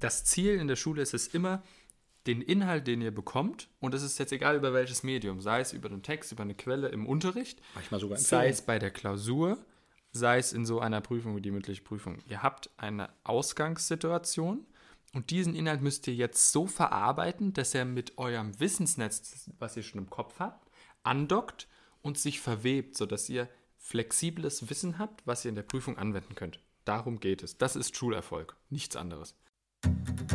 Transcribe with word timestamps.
das 0.00 0.24
Ziel 0.24 0.54
in 0.54 0.68
der 0.68 0.76
Schule 0.76 1.02
ist 1.02 1.14
es 1.14 1.28
immer, 1.28 1.62
den 2.26 2.42
Inhalt, 2.42 2.86
den 2.86 3.00
ihr 3.00 3.14
bekommt, 3.14 3.68
und 3.80 3.94
es 3.94 4.02
ist 4.02 4.18
jetzt 4.18 4.32
egal 4.32 4.56
über 4.56 4.74
welches 4.74 5.02
Medium, 5.02 5.40
sei 5.40 5.60
es 5.60 5.72
über 5.72 5.88
den 5.88 6.02
Text, 6.02 6.32
über 6.32 6.42
eine 6.42 6.54
Quelle 6.54 6.88
im 6.88 7.06
Unterricht, 7.06 7.60
sei 8.14 8.48
es 8.48 8.62
bei 8.62 8.78
der 8.78 8.90
Klausur, 8.90 9.58
sei 10.12 10.38
es 10.38 10.52
in 10.52 10.66
so 10.66 10.80
einer 10.80 11.00
Prüfung 11.00 11.36
wie 11.36 11.40
die 11.40 11.50
mündliche 11.50 11.82
Prüfung. 11.82 12.18
Ihr 12.28 12.42
habt 12.42 12.70
eine 12.76 13.08
Ausgangssituation 13.24 14.66
und 15.14 15.30
diesen 15.30 15.54
Inhalt 15.54 15.80
müsst 15.80 16.06
ihr 16.08 16.14
jetzt 16.14 16.52
so 16.52 16.66
verarbeiten, 16.66 17.52
dass 17.52 17.74
er 17.74 17.84
mit 17.84 18.18
eurem 18.18 18.58
Wissensnetz, 18.60 19.50
was 19.58 19.76
ihr 19.76 19.82
schon 19.82 20.00
im 20.00 20.10
Kopf 20.10 20.38
habt, 20.38 20.70
andockt 21.02 21.68
und 22.02 22.18
sich 22.18 22.40
verwebt, 22.40 22.96
sodass 22.96 23.28
ihr 23.28 23.48
flexibles 23.78 24.68
Wissen 24.68 24.98
habt, 24.98 25.26
was 25.26 25.44
ihr 25.44 25.48
in 25.48 25.54
der 25.54 25.62
Prüfung 25.62 25.96
anwenden 25.96 26.34
könnt. 26.34 26.60
Darum 26.84 27.18
geht 27.18 27.42
es. 27.42 27.56
Das 27.56 27.76
ist 27.76 27.96
Schulerfolg, 27.96 28.56
nichts 28.68 28.96
anderes. 28.96 29.34
Hey 30.20 30.26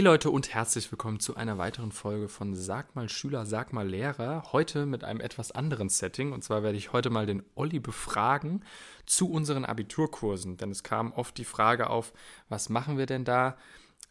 Leute 0.00 0.30
und 0.30 0.54
herzlich 0.54 0.90
willkommen 0.92 1.18
zu 1.18 1.36
einer 1.36 1.58
weiteren 1.58 1.92
Folge 1.92 2.28
von 2.28 2.54
Sag 2.54 2.94
mal 2.94 3.08
Schüler, 3.08 3.46
sag 3.46 3.72
mal 3.72 3.88
Lehrer. 3.88 4.52
Heute 4.52 4.86
mit 4.86 5.02
einem 5.02 5.20
etwas 5.20 5.50
anderen 5.50 5.88
Setting. 5.88 6.32
Und 6.32 6.44
zwar 6.44 6.62
werde 6.62 6.78
ich 6.78 6.92
heute 6.92 7.10
mal 7.10 7.26
den 7.26 7.42
Olli 7.54 7.80
befragen 7.80 8.64
zu 9.06 9.30
unseren 9.30 9.64
Abiturkursen. 9.64 10.58
Denn 10.58 10.70
es 10.70 10.82
kam 10.82 11.12
oft 11.12 11.38
die 11.38 11.44
Frage 11.44 11.90
auf, 11.90 12.12
was 12.48 12.68
machen 12.68 12.98
wir 12.98 13.06
denn 13.06 13.24
da? 13.24 13.56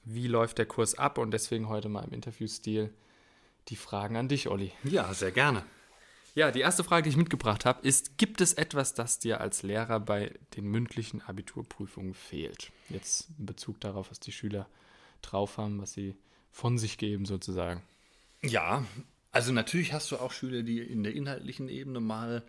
Wie 0.03 0.27
läuft 0.27 0.57
der 0.57 0.65
Kurs 0.65 0.95
ab? 0.95 1.17
Und 1.17 1.31
deswegen 1.31 1.69
heute 1.69 1.89
mal 1.89 2.03
im 2.03 2.13
Interviewstil 2.13 2.93
die 3.67 3.75
Fragen 3.75 4.15
an 4.15 4.27
dich, 4.27 4.47
Olli. 4.47 4.71
Ja, 4.83 5.13
sehr 5.13 5.31
gerne. 5.31 5.63
Ja, 6.35 6.51
die 6.51 6.61
erste 6.61 6.83
Frage, 6.83 7.03
die 7.03 7.09
ich 7.09 7.17
mitgebracht 7.17 7.65
habe, 7.65 7.85
ist, 7.85 8.17
gibt 8.17 8.39
es 8.39 8.53
etwas, 8.53 8.93
das 8.93 9.19
dir 9.19 9.41
als 9.41 9.63
Lehrer 9.63 9.99
bei 9.99 10.33
den 10.55 10.65
mündlichen 10.65 11.21
Abiturprüfungen 11.21 12.13
fehlt? 12.13 12.71
Jetzt 12.89 13.27
in 13.37 13.45
Bezug 13.45 13.79
darauf, 13.81 14.09
was 14.11 14.19
die 14.19 14.31
Schüler 14.31 14.67
drauf 15.21 15.57
haben, 15.57 15.81
was 15.81 15.93
sie 15.93 16.15
von 16.51 16.77
sich 16.77 16.97
geben 16.97 17.25
sozusagen. 17.25 17.83
Ja, 18.41 18.85
also 19.31 19.51
natürlich 19.51 19.93
hast 19.93 20.11
du 20.11 20.17
auch 20.17 20.31
Schüler, 20.31 20.63
die 20.63 20.79
in 20.79 21.03
der 21.03 21.13
inhaltlichen 21.13 21.67
Ebene 21.69 21.99
mal 21.99 22.43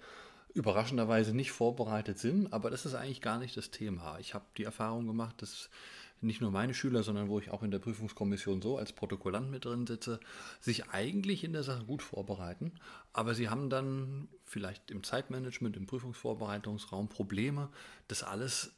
überraschenderweise 0.55 1.34
nicht 1.34 1.53
vorbereitet 1.53 2.19
sind, 2.19 2.53
aber 2.53 2.70
das 2.70 2.86
ist 2.86 2.94
eigentlich 2.94 3.20
gar 3.20 3.38
nicht 3.38 3.56
das 3.56 3.70
Thema. 3.70 4.19
Ich 4.19 4.34
habe 4.34 4.44
die 4.56 4.64
Erfahrung 4.64 5.06
gemacht, 5.06 5.42
dass 5.42 5.70
nicht 6.22 6.40
nur 6.40 6.50
meine 6.50 6.74
Schüler, 6.74 7.02
sondern 7.02 7.28
wo 7.28 7.38
ich 7.38 7.50
auch 7.50 7.62
in 7.62 7.70
der 7.70 7.78
Prüfungskommission 7.78 8.60
so 8.62 8.76
als 8.76 8.92
Protokollant 8.92 9.50
mit 9.50 9.64
drin 9.64 9.86
sitze, 9.86 10.20
sich 10.60 10.88
eigentlich 10.90 11.44
in 11.44 11.52
der 11.52 11.62
Sache 11.62 11.84
gut 11.84 12.02
vorbereiten, 12.02 12.72
aber 13.12 13.34
sie 13.34 13.48
haben 13.48 13.70
dann 13.70 14.28
vielleicht 14.44 14.91
im 14.91 15.02
Zeitmanagement, 15.02 15.76
im 15.76 15.86
Prüfungsvorbereitungsraum 15.86 17.08
Probleme, 17.08 17.70
das 18.08 18.22
alles 18.22 18.72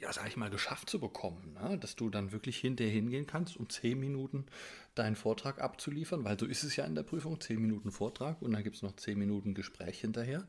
ja, 0.00 0.12
sag 0.12 0.26
ich 0.28 0.36
mal, 0.36 0.48
geschafft 0.48 0.88
zu 0.88 0.98
bekommen, 0.98 1.52
ne? 1.52 1.78
dass 1.78 1.94
du 1.94 2.08
dann 2.08 2.32
wirklich 2.32 2.56
hinterher 2.56 2.92
hingehen 2.92 3.26
kannst, 3.26 3.58
um 3.58 3.68
zehn 3.68 4.00
Minuten 4.00 4.46
deinen 4.94 5.14
Vortrag 5.14 5.60
abzuliefern, 5.60 6.24
weil 6.24 6.38
so 6.38 6.46
ist 6.46 6.64
es 6.64 6.74
ja 6.76 6.86
in 6.86 6.94
der 6.94 7.02
Prüfung, 7.02 7.38
zehn 7.40 7.60
Minuten 7.60 7.90
Vortrag 7.90 8.40
und 8.40 8.52
dann 8.52 8.64
gibt 8.64 8.76
es 8.76 8.82
noch 8.82 8.96
zehn 8.96 9.18
Minuten 9.18 9.52
Gespräch 9.52 10.00
hinterher, 10.00 10.48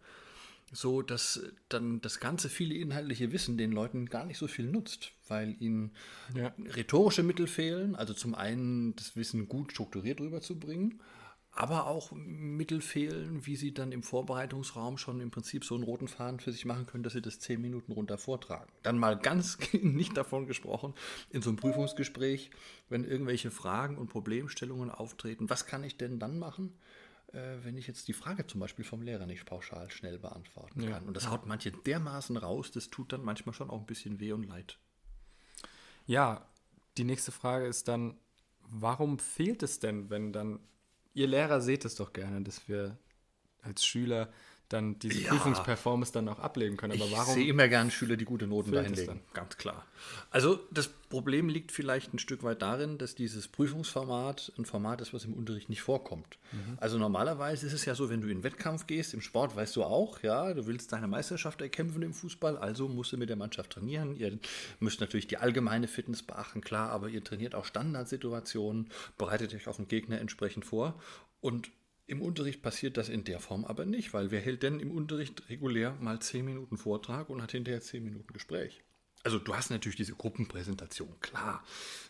so 0.71 1.01
dass 1.01 1.41
dann 1.69 2.01
das 2.01 2.19
ganze 2.19 2.49
viele 2.49 2.75
inhaltliche 2.75 3.31
Wissen 3.31 3.57
den 3.57 3.71
Leuten 3.71 4.05
gar 4.07 4.25
nicht 4.25 4.37
so 4.37 4.47
viel 4.47 4.65
nutzt, 4.65 5.11
weil 5.27 5.55
ihnen 5.59 5.91
Ja. 6.35 6.53
rhetorische 6.75 7.23
Mittel 7.23 7.47
fehlen, 7.47 7.95
also 7.95 8.13
zum 8.13 8.35
einen 8.35 8.95
das 8.95 9.15
Wissen 9.15 9.47
gut 9.49 9.71
strukturiert 9.71 10.21
rüberzubringen, 10.21 11.01
aber 11.53 11.87
auch 11.87 12.13
Mittel 12.13 12.79
fehlen, 12.79 13.45
wie 13.45 13.57
sie 13.57 13.73
dann 13.73 13.91
im 13.91 14.03
Vorbereitungsraum 14.03 14.97
schon 14.97 15.19
im 15.19 15.31
Prinzip 15.31 15.65
so 15.65 15.75
einen 15.75 15.83
roten 15.83 16.07
Faden 16.07 16.39
für 16.39 16.53
sich 16.53 16.63
machen 16.63 16.85
können, 16.85 17.03
dass 17.03 17.11
sie 17.11 17.21
das 17.21 17.39
zehn 17.39 17.59
Minuten 17.59 17.91
runter 17.91 18.17
vortragen. 18.17 18.71
Dann 18.83 18.97
mal 18.97 19.17
ganz 19.17 19.57
nicht 19.73 20.15
davon 20.15 20.47
gesprochen, 20.47 20.93
in 21.29 21.41
so 21.41 21.49
einem 21.49 21.57
Prüfungsgespräch, 21.57 22.51
wenn 22.87 23.03
irgendwelche 23.03 23.51
Fragen 23.51 23.97
und 23.97 24.07
Problemstellungen 24.07 24.89
auftreten, 24.89 25.49
was 25.49 25.65
kann 25.65 25.83
ich 25.83 25.97
denn 25.97 26.19
dann 26.19 26.39
machen, 26.39 26.71
wenn 27.33 27.77
ich 27.77 27.87
jetzt 27.87 28.07
die 28.07 28.13
Frage 28.13 28.45
zum 28.45 28.59
Beispiel 28.59 28.83
vom 28.85 29.01
Lehrer 29.01 29.25
nicht 29.25 29.45
pauschal 29.45 29.89
schnell 29.91 30.19
beantworten 30.19 30.81
Ja. 30.81 30.91
kann. 30.91 31.05
Und 31.07 31.15
das 31.15 31.29
haut 31.29 31.45
manche 31.45 31.71
dermaßen 31.71 32.35
raus, 32.37 32.71
das 32.71 32.89
tut 32.89 33.13
dann 33.13 33.23
manchmal 33.23 33.53
schon 33.53 33.69
auch 33.69 33.79
ein 33.79 33.85
bisschen 33.85 34.19
weh 34.19 34.33
und 34.33 34.43
leid. 34.43 34.77
Ja, 36.05 36.45
die 36.97 37.03
nächste 37.03 37.31
Frage 37.31 37.67
ist 37.67 37.87
dann, 37.87 38.17
warum 38.61 39.19
fehlt 39.19 39.63
es 39.63 39.79
denn, 39.79 40.09
wenn 40.09 40.33
dann, 40.33 40.59
ihr 41.13 41.27
Lehrer 41.27 41.61
seht 41.61 41.85
es 41.85 41.95
doch 41.95 42.11
gerne, 42.13 42.41
dass 42.41 42.67
wir 42.67 42.97
als 43.61 43.85
Schüler 43.85 44.31
dann 44.73 44.99
diese 44.99 45.21
Ja. 45.21 45.29
Prüfungsperformance 45.29 46.11
dann 46.11 46.27
auch 46.29 46.39
ablegen 46.39 46.77
können. 46.77 46.93
Aber 46.93 47.05
ich 47.05 47.11
warum? 47.11 47.33
sehe 47.33 47.47
immer 47.47 47.67
gern 47.67 47.91
Schüler, 47.91 48.17
die 48.17 48.25
gute 48.25 48.47
Noten 48.47 48.69
fehlt 48.69 48.81
dahin 48.81 48.93
es 48.93 48.99
legen. 48.99 49.21
Ganz 49.33 49.57
klar. 49.57 49.85
Also 50.29 50.59
das 50.71 50.87
Problem 50.87 51.49
liegt 51.49 51.71
vielleicht 51.71 52.13
ein 52.13 52.19
Stück 52.19 52.43
weit 52.43 52.61
darin, 52.61 52.97
dass 52.97 53.15
dieses 53.15 53.47
Prüfungsformat 53.47 54.53
ein 54.57 54.65
Format 54.65 55.01
ist, 55.01 55.13
was 55.13 55.25
im 55.25 55.33
Unterricht 55.33 55.69
nicht 55.69 55.81
vorkommt. 55.81 56.37
Mhm. 56.51 56.77
Also 56.77 56.97
normalerweise 56.97 57.67
ist 57.67 57.73
es 57.73 57.85
ja 57.85 57.95
so, 57.95 58.09
wenn 58.09 58.21
du 58.21 58.27
in 58.27 58.39
den 58.39 58.43
Wettkampf 58.43 58.87
gehst, 58.87 59.13
im 59.13 59.21
Sport 59.21 59.55
weißt 59.55 59.75
du 59.75 59.83
auch, 59.83 60.23
ja, 60.23 60.53
du 60.53 60.65
willst 60.67 60.91
deine 60.93 61.07
Meisterschaft 61.07 61.61
erkämpfen 61.61 62.01
im 62.01 62.13
Fußball, 62.13 62.57
also 62.57 62.87
musst 62.87 63.11
du 63.11 63.17
mit 63.17 63.29
der 63.29 63.35
Mannschaft 63.35 63.71
trainieren. 63.71 64.15
Ihr 64.15 64.39
müsst 64.79 65.01
natürlich 65.01 65.27
die 65.27 65.37
allgemeine 65.37 65.87
Fitness 65.87 66.23
beachten, 66.23 66.61
klar, 66.61 66.89
aber 66.91 67.09
ihr 67.09 67.23
trainiert 67.23 67.55
auch 67.55 67.65
Standardsituationen, 67.65 68.89
bereitet 69.17 69.53
euch 69.53 69.67
auf 69.67 69.77
den 69.77 69.87
Gegner 69.87 70.19
entsprechend 70.19 70.65
vor 70.65 70.95
und 71.41 71.71
im 72.07 72.21
Unterricht 72.21 72.61
passiert 72.61 72.97
das 72.97 73.09
in 73.09 73.23
der 73.23 73.39
Form 73.39 73.65
aber 73.65 73.85
nicht, 73.85 74.13
weil 74.13 74.31
wer 74.31 74.41
hält 74.41 74.63
denn 74.63 74.79
im 74.79 74.91
Unterricht 74.91 75.49
regulär 75.49 75.95
mal 75.99 76.19
10 76.19 76.45
Minuten 76.45 76.77
Vortrag 76.77 77.29
und 77.29 77.41
hat 77.41 77.51
hinterher 77.51 77.81
10 77.81 78.03
Minuten 78.03 78.33
Gespräch? 78.33 78.83
Also 79.23 79.37
du 79.37 79.55
hast 79.55 79.69
natürlich 79.69 79.97
diese 79.97 80.15
Gruppenpräsentation, 80.15 81.19
klar. 81.19 81.63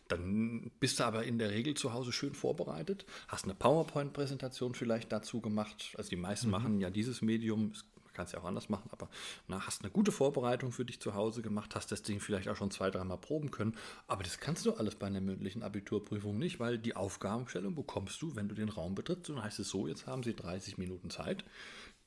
Dann 0.08 0.72
bist 0.80 1.00
du 1.00 1.04
aber 1.04 1.26
in 1.26 1.40
der 1.40 1.52
Regel 1.52 1.74
zu 1.74 1.94
Hause 1.94 2.12
schön 2.12 2.34
vorbereitet, 2.34 3.06
hast 3.28 3.44
eine 3.44 3.54
PowerPoint-Präsentation 3.54 4.76
vielleicht 4.76 5.12
dazu 5.12 5.42
gemacht. 5.42 5.94
Also 5.98 6.10
die 6.10 6.16
meisten 6.16 6.50
machen 6.50 6.80
ja 6.80 6.90
dieses 6.90 7.22
Medium, 7.22 7.74
man 8.12 8.16
kann 8.16 8.26
es 8.26 8.34
ja 8.34 8.40
auch 8.40 8.46
anders 8.46 8.68
machen, 8.68 8.90
aber 8.92 9.10
na, 9.48 9.66
hast 9.66 9.84
eine 9.84 9.92
gute 9.92 10.12
Vorbereitung 10.12 10.74
für 10.74 10.84
dich 10.84 11.00
zu 11.00 11.16
Hause 11.16 11.42
gemacht, 11.42 11.76
hast 11.76 11.94
das 11.94 12.04
Ding 12.04 12.20
vielleicht 12.20 12.50
auch 12.50 12.58
schon 12.58 12.70
zwei, 12.70 12.92
dreimal 12.92 13.18
proben 13.18 13.52
können. 13.52 13.78
Aber 14.08 14.24
das 14.24 14.40
kannst 14.40 14.66
du 14.66 14.74
alles 14.74 14.96
bei 14.96 15.08
einer 15.08 15.22
mündlichen 15.22 15.64
Abiturprüfung 15.64 16.38
nicht, 16.38 16.60
weil 16.60 16.78
die 16.78 16.96
Aufgabenstellung 16.96 17.74
bekommst 17.74 18.22
du, 18.22 18.36
wenn 18.36 18.50
du 18.50 18.56
den 18.56 18.68
Raum 18.68 18.96
betrittst. 18.96 19.30
Und 19.30 19.38
dann 19.38 19.46
heißt 19.46 19.60
es 19.60 19.70
so, 19.70 19.88
jetzt 19.88 20.08
haben 20.08 20.24
sie 20.24 20.36
30 20.36 20.78
Minuten 20.78 21.10
Zeit. 21.10 21.46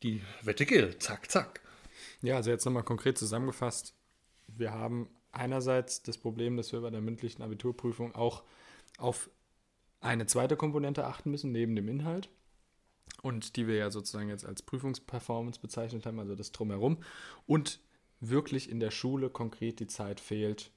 Die 0.02 0.20
Wette 0.42 0.66
gilt, 0.66 1.02
zack, 1.02 1.30
zack. 1.30 1.62
Ja, 2.20 2.36
also 2.36 2.50
jetzt 2.50 2.66
nochmal 2.66 2.82
konkret 2.82 3.16
zusammengefasst. 3.16 3.94
Wir 4.46 4.72
haben 4.72 5.08
einerseits 5.32 6.02
das 6.02 6.18
Problem, 6.18 6.58
dass 6.58 6.72
wir 6.72 6.82
bei 6.82 6.90
der 6.90 7.00
mündlichen 7.00 7.42
Abiturprüfung 7.42 8.14
auch 8.14 8.42
auf 8.98 9.30
eine 10.00 10.26
zweite 10.26 10.56
Komponente 10.56 11.06
achten 11.06 11.30
müssen, 11.30 11.50
neben 11.50 11.74
dem 11.74 11.88
Inhalt. 11.88 12.28
Und 13.24 13.56
die 13.56 13.66
wir 13.66 13.76
ja 13.76 13.90
sozusagen 13.90 14.28
jetzt 14.28 14.44
als 14.44 14.60
Prüfungsperformance 14.60 15.58
bezeichnet 15.58 16.04
haben, 16.04 16.20
also 16.20 16.34
das 16.34 16.52
Drumherum. 16.52 16.98
Und 17.46 17.80
wirklich 18.20 18.68
in 18.68 18.80
der 18.80 18.90
Schule 18.90 19.30
konkret 19.30 19.80
die 19.80 19.86
Zeit 19.86 20.20
fehlt, 20.20 20.70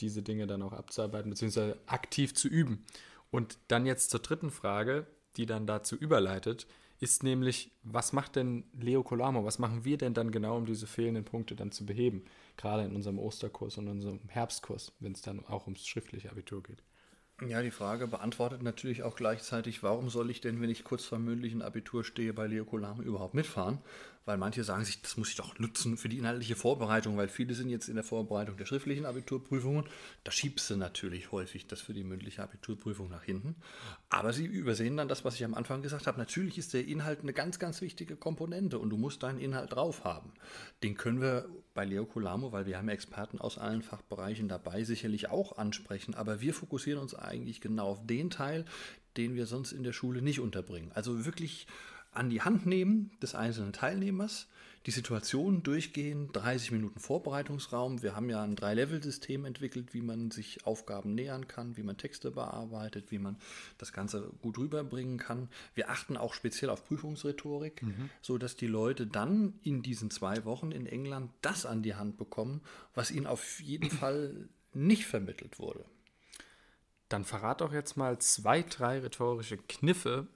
diese 0.00 0.22
Dinge 0.22 0.46
dann 0.46 0.60
auch 0.60 0.74
abzuarbeiten, 0.74 1.30
beziehungsweise 1.30 1.78
aktiv 1.86 2.34
zu 2.34 2.46
üben. 2.46 2.84
Und 3.30 3.56
dann 3.68 3.86
jetzt 3.86 4.10
zur 4.10 4.20
dritten 4.20 4.50
Frage, 4.50 5.06
die 5.38 5.46
dann 5.46 5.66
dazu 5.66 5.96
überleitet, 5.96 6.66
ist 7.00 7.22
nämlich, 7.22 7.72
was 7.84 8.12
macht 8.12 8.36
denn 8.36 8.64
Leo 8.78 9.02
Colamo, 9.02 9.46
was 9.46 9.58
machen 9.58 9.86
wir 9.86 9.96
denn 9.96 10.12
dann 10.12 10.30
genau, 10.30 10.58
um 10.58 10.66
diese 10.66 10.86
fehlenden 10.86 11.24
Punkte 11.24 11.56
dann 11.56 11.72
zu 11.72 11.86
beheben? 11.86 12.26
Gerade 12.58 12.84
in 12.84 12.94
unserem 12.94 13.18
Osterkurs 13.18 13.78
und 13.78 13.88
unserem 13.88 14.20
Herbstkurs, 14.28 14.92
wenn 15.00 15.12
es 15.12 15.22
dann 15.22 15.42
auch 15.46 15.64
ums 15.64 15.86
schriftliche 15.86 16.30
Abitur 16.30 16.62
geht. 16.62 16.82
Ja, 17.46 17.62
die 17.62 17.70
Frage 17.70 18.08
beantwortet 18.08 18.62
natürlich 18.62 19.04
auch 19.04 19.14
gleichzeitig, 19.14 19.82
warum 19.84 20.08
soll 20.10 20.28
ich 20.30 20.40
denn, 20.40 20.60
wenn 20.60 20.70
ich 20.70 20.82
kurz 20.82 21.04
vor 21.04 21.18
mündlichen 21.20 21.62
Abitur 21.62 22.02
stehe, 22.04 22.32
bei 22.32 22.46
Leo 22.48 22.64
Kolame 22.64 23.04
überhaupt 23.04 23.34
mitfahren? 23.34 23.78
Weil 24.28 24.36
manche 24.36 24.62
sagen 24.62 24.84
sich, 24.84 25.00
das 25.00 25.16
muss 25.16 25.30
ich 25.30 25.36
doch 25.36 25.58
nutzen 25.58 25.96
für 25.96 26.10
die 26.10 26.18
inhaltliche 26.18 26.54
Vorbereitung, 26.54 27.16
weil 27.16 27.28
viele 27.28 27.54
sind 27.54 27.70
jetzt 27.70 27.88
in 27.88 27.94
der 27.94 28.04
Vorbereitung 28.04 28.58
der 28.58 28.66
schriftlichen 28.66 29.06
Abiturprüfungen. 29.06 29.86
Da 30.22 30.30
schiebst 30.30 30.68
du 30.68 30.76
natürlich 30.76 31.32
häufig 31.32 31.66
das 31.66 31.80
für 31.80 31.94
die 31.94 32.04
mündliche 32.04 32.42
Abiturprüfung 32.42 33.08
nach 33.08 33.22
hinten. 33.22 33.56
Aber 34.10 34.34
sie 34.34 34.44
übersehen 34.44 34.98
dann 34.98 35.08
das, 35.08 35.24
was 35.24 35.36
ich 35.36 35.46
am 35.46 35.54
Anfang 35.54 35.80
gesagt 35.80 36.06
habe. 36.06 36.18
Natürlich 36.18 36.58
ist 36.58 36.74
der 36.74 36.86
Inhalt 36.86 37.20
eine 37.22 37.32
ganz, 37.32 37.58
ganz 37.58 37.80
wichtige 37.80 38.16
Komponente 38.16 38.78
und 38.78 38.90
du 38.90 38.98
musst 38.98 39.22
deinen 39.22 39.40
Inhalt 39.40 39.72
drauf 39.72 40.04
haben. 40.04 40.34
Den 40.82 40.94
können 40.94 41.22
wir 41.22 41.48
bei 41.72 41.86
Leo 41.86 42.04
Colamo, 42.04 42.52
weil 42.52 42.66
wir 42.66 42.76
haben 42.76 42.90
Experten 42.90 43.38
aus 43.40 43.56
allen 43.56 43.80
Fachbereichen 43.80 44.46
dabei, 44.46 44.84
sicherlich 44.84 45.30
auch 45.30 45.56
ansprechen. 45.56 46.14
Aber 46.14 46.42
wir 46.42 46.52
fokussieren 46.52 47.00
uns 47.00 47.14
eigentlich 47.14 47.62
genau 47.62 47.92
auf 47.92 48.06
den 48.06 48.28
Teil, 48.28 48.66
den 49.16 49.36
wir 49.36 49.46
sonst 49.46 49.72
in 49.72 49.84
der 49.84 49.94
Schule 49.94 50.20
nicht 50.20 50.40
unterbringen. 50.40 50.92
Also 50.92 51.24
wirklich 51.24 51.66
an 52.12 52.30
die 52.30 52.42
Hand 52.42 52.66
nehmen 52.66 53.10
des 53.22 53.34
einzelnen 53.34 53.72
Teilnehmers, 53.72 54.48
die 54.86 54.90
Situation 54.90 55.62
durchgehen, 55.62 56.30
30 56.32 56.70
Minuten 56.70 56.98
Vorbereitungsraum. 56.98 58.02
Wir 58.02 58.16
haben 58.16 58.30
ja 58.30 58.42
ein 58.42 58.56
Drei-Level-System 58.56 59.44
entwickelt, 59.44 59.92
wie 59.92 60.00
man 60.00 60.30
sich 60.30 60.66
Aufgaben 60.66 61.14
nähern 61.14 61.46
kann, 61.46 61.76
wie 61.76 61.82
man 61.82 61.98
Texte 61.98 62.30
bearbeitet, 62.30 63.10
wie 63.10 63.18
man 63.18 63.36
das 63.76 63.92
Ganze 63.92 64.32
gut 64.40 64.56
rüberbringen 64.56 65.18
kann. 65.18 65.48
Wir 65.74 65.90
achten 65.90 66.16
auch 66.16 66.32
speziell 66.32 66.70
auf 66.70 66.86
Prüfungsrhetorik, 66.86 67.82
mhm. 67.82 68.08
sodass 68.22 68.56
die 68.56 68.66
Leute 68.66 69.06
dann 69.06 69.58
in 69.62 69.82
diesen 69.82 70.10
zwei 70.10 70.44
Wochen 70.44 70.72
in 70.72 70.86
England 70.86 71.32
das 71.42 71.66
an 71.66 71.82
die 71.82 71.96
Hand 71.96 72.16
bekommen, 72.16 72.62
was 72.94 73.10
ihnen 73.10 73.26
auf 73.26 73.60
jeden 73.60 73.90
Fall 73.90 74.48
nicht 74.72 75.06
vermittelt 75.06 75.58
wurde. 75.58 75.84
Dann 77.08 77.24
verrat 77.24 77.60
doch 77.60 77.72
jetzt 77.72 77.96
mal 77.96 78.18
zwei, 78.18 78.62
drei 78.62 79.00
rhetorische 79.00 79.56
Kniffe, 79.56 80.28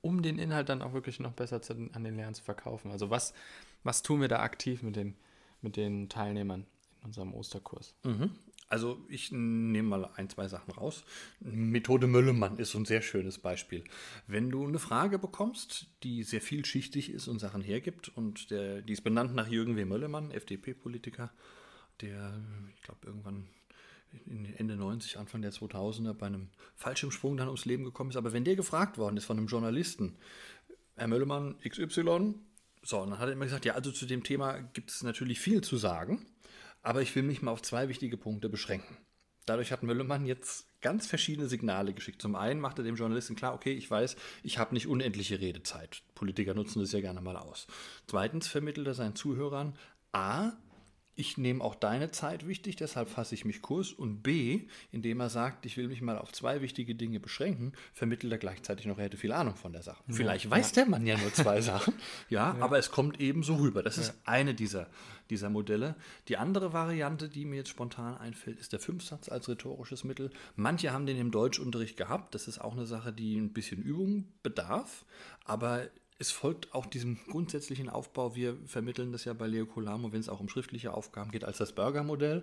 um 0.00 0.22
den 0.22 0.38
Inhalt 0.38 0.68
dann 0.68 0.82
auch 0.82 0.92
wirklich 0.92 1.20
noch 1.20 1.32
besser 1.32 1.62
zu, 1.62 1.74
an 1.92 2.04
den 2.04 2.16
Lehrern 2.16 2.34
zu 2.34 2.42
verkaufen. 2.42 2.90
Also 2.90 3.10
was, 3.10 3.34
was 3.82 4.02
tun 4.02 4.20
wir 4.20 4.28
da 4.28 4.40
aktiv 4.40 4.82
mit 4.82 4.96
den, 4.96 5.16
mit 5.60 5.76
den 5.76 6.08
Teilnehmern 6.08 6.66
in 7.00 7.06
unserem 7.06 7.34
Osterkurs? 7.34 7.94
Mhm. 8.04 8.30
Also 8.70 9.02
ich 9.08 9.32
nehme 9.32 9.88
mal 9.88 10.10
ein, 10.16 10.28
zwei 10.28 10.46
Sachen 10.46 10.72
raus. 10.72 11.04
Methode 11.40 12.06
Müllemann 12.06 12.58
ist 12.58 12.72
so 12.72 12.78
ein 12.78 12.84
sehr 12.84 13.00
schönes 13.00 13.38
Beispiel. 13.38 13.82
Wenn 14.26 14.50
du 14.50 14.66
eine 14.66 14.78
Frage 14.78 15.18
bekommst, 15.18 15.86
die 16.02 16.22
sehr 16.22 16.42
vielschichtig 16.42 17.10
ist 17.10 17.28
und 17.28 17.38
Sachen 17.38 17.62
hergibt 17.62 18.10
und 18.10 18.50
der, 18.50 18.82
die 18.82 18.92
ist 18.92 19.04
benannt 19.04 19.34
nach 19.34 19.48
Jürgen 19.48 19.76
W. 19.76 19.86
Möllemann, 19.86 20.30
FDP-Politiker, 20.30 21.32
der, 22.02 22.40
ich 22.74 22.82
glaube, 22.82 23.06
irgendwann 23.06 23.48
Ende 24.56 24.76
90, 24.76 25.18
Anfang 25.18 25.42
der 25.42 25.52
2000er 25.52 26.14
bei 26.14 26.26
einem 26.26 26.48
Fallschirmsprung 26.76 27.36
dann 27.36 27.48
ums 27.48 27.64
Leben 27.64 27.84
gekommen 27.84 28.10
ist. 28.10 28.16
Aber 28.16 28.32
wenn 28.32 28.44
der 28.44 28.56
gefragt 28.56 28.98
worden 28.98 29.16
ist 29.16 29.24
von 29.24 29.38
einem 29.38 29.46
Journalisten, 29.46 30.16
Herr 30.96 31.08
Möllemann 31.08 31.56
XY, 31.66 32.34
so, 32.82 33.00
und 33.00 33.10
dann 33.10 33.18
hat 33.18 33.28
er 33.28 33.32
immer 33.32 33.44
gesagt, 33.44 33.64
ja, 33.64 33.74
also 33.74 33.90
zu 33.90 34.06
dem 34.06 34.22
Thema 34.22 34.60
gibt 34.60 34.90
es 34.90 35.02
natürlich 35.02 35.40
viel 35.40 35.62
zu 35.62 35.76
sagen, 35.76 36.26
aber 36.82 37.02
ich 37.02 37.14
will 37.14 37.22
mich 37.22 37.42
mal 37.42 37.50
auf 37.50 37.62
zwei 37.62 37.88
wichtige 37.88 38.16
Punkte 38.16 38.48
beschränken. 38.48 38.96
Dadurch 39.46 39.72
hat 39.72 39.82
Möllemann 39.82 40.26
jetzt 40.26 40.66
ganz 40.80 41.06
verschiedene 41.06 41.48
Signale 41.48 41.94
geschickt. 41.94 42.20
Zum 42.20 42.36
einen 42.36 42.60
macht 42.60 42.78
er 42.78 42.84
dem 42.84 42.96
Journalisten 42.96 43.34
klar, 43.34 43.54
okay, 43.54 43.72
ich 43.72 43.90
weiß, 43.90 44.16
ich 44.42 44.58
habe 44.58 44.74
nicht 44.74 44.86
unendliche 44.86 45.40
Redezeit. 45.40 46.02
Politiker 46.14 46.54
nutzen 46.54 46.80
das 46.80 46.92
ja 46.92 47.00
gerne 47.00 47.20
mal 47.20 47.36
aus. 47.36 47.66
Zweitens 48.06 48.46
vermittelt 48.46 48.86
er 48.86 48.94
seinen 48.94 49.16
Zuhörern, 49.16 49.74
a, 50.12 50.52
ich 51.18 51.36
nehme 51.36 51.64
auch 51.64 51.74
deine 51.74 52.12
Zeit 52.12 52.46
wichtig, 52.46 52.76
deshalb 52.76 53.08
fasse 53.08 53.34
ich 53.34 53.44
mich 53.44 53.60
kurz. 53.60 53.90
Und 53.90 54.22
B, 54.22 54.68
indem 54.92 55.18
er 55.18 55.28
sagt, 55.28 55.66
ich 55.66 55.76
will 55.76 55.88
mich 55.88 56.00
mal 56.00 56.16
auf 56.16 56.30
zwei 56.32 56.62
wichtige 56.62 56.94
Dinge 56.94 57.18
beschränken, 57.18 57.72
vermittelt 57.92 58.32
er 58.32 58.38
gleichzeitig 58.38 58.86
noch, 58.86 58.98
er 58.98 59.06
hätte 59.06 59.16
viel 59.16 59.32
Ahnung 59.32 59.56
von 59.56 59.72
der 59.72 59.82
Sache. 59.82 60.00
Ja, 60.06 60.14
Vielleicht 60.14 60.48
weiß 60.48 60.70
ja. 60.70 60.74
der 60.76 60.90
Mann 60.90 61.06
ja 61.06 61.18
nur 61.18 61.34
zwei 61.34 61.60
Sachen, 61.60 61.94
ja, 62.30 62.54
ja, 62.56 62.64
aber 62.64 62.78
es 62.78 62.92
kommt 62.92 63.20
eben 63.20 63.42
so 63.42 63.56
rüber. 63.56 63.82
Das 63.82 63.98
ist 63.98 64.14
eine 64.26 64.54
dieser, 64.54 64.86
dieser 65.28 65.50
Modelle. 65.50 65.96
Die 66.28 66.36
andere 66.36 66.72
Variante, 66.72 67.28
die 67.28 67.44
mir 67.44 67.56
jetzt 67.56 67.70
spontan 67.70 68.16
einfällt, 68.16 68.60
ist 68.60 68.72
der 68.72 68.80
Fünfsatz 68.80 69.28
als 69.28 69.48
rhetorisches 69.48 70.04
Mittel. 70.04 70.30
Manche 70.54 70.92
haben 70.92 71.06
den 71.06 71.18
im 71.18 71.32
Deutschunterricht 71.32 71.96
gehabt. 71.96 72.32
Das 72.36 72.46
ist 72.46 72.60
auch 72.60 72.74
eine 72.74 72.86
Sache, 72.86 73.12
die 73.12 73.36
ein 73.36 73.52
bisschen 73.52 73.82
Übung 73.82 74.28
bedarf, 74.44 75.04
aber 75.44 75.88
es 76.18 76.30
folgt 76.30 76.74
auch 76.74 76.86
diesem 76.86 77.18
grundsätzlichen 77.28 77.88
Aufbau. 77.88 78.34
Wir 78.34 78.56
vermitteln 78.66 79.12
das 79.12 79.24
ja 79.24 79.32
bei 79.34 79.46
Leo 79.46 79.66
Colamo, 79.66 80.12
wenn 80.12 80.20
es 80.20 80.28
auch 80.28 80.40
um 80.40 80.48
schriftliche 80.48 80.92
Aufgaben 80.92 81.30
geht, 81.30 81.44
als 81.44 81.58
das 81.58 81.72
Burger-Modell. 81.72 82.42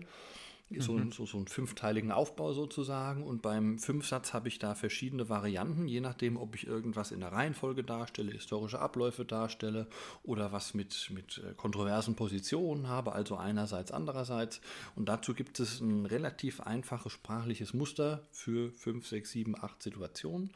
So, 0.77 0.94
mhm. 0.94 1.12
so, 1.12 1.27
so 1.27 1.38
einen 1.38 1.48
fünfteiligen 1.48 2.12
Aufbau 2.12 2.54
sozusagen. 2.54 3.22
Und 3.22 3.44
beim 3.44 3.77
Fünfsatz 3.77 4.33
habe 4.33 4.48
ich 4.48 4.57
da 4.57 4.74
verschiedene 4.74 5.30
Varianten, 5.30 5.88
je 5.88 6.00
nachdem, 6.00 6.38
ob 6.38 6.56
ich 6.56 6.66
irgendwas 6.66 7.12
in 7.12 7.19
der 7.19 7.33
Reihenfolge 7.33 7.83
darstelle, 7.83 8.31
historische 8.31 8.80
Abläufe 8.80 9.25
darstelle 9.25 9.88
oder 10.24 10.51
was 10.51 10.74
mit, 10.74 11.12
mit 11.13 11.38
äh, 11.38 11.54
kontroversen 11.54 12.16
Positionen 12.16 12.88
habe, 12.88 13.12
also 13.12 13.36
einerseits, 13.36 13.92
andererseits. 13.92 14.60
Und 14.95 15.07
dazu 15.07 15.36
gibt 15.36 15.60
es 15.60 15.81
ein 15.81 16.07
relativ 16.07 16.62
einfaches 16.62 17.12
sprachliches 17.12 17.75
Muster 17.75 18.25
für 18.31 18.72
fünf, 18.72 19.06
sechs, 19.07 19.31
sieben, 19.31 19.56
acht 19.62 19.83
Situationen, 19.83 20.51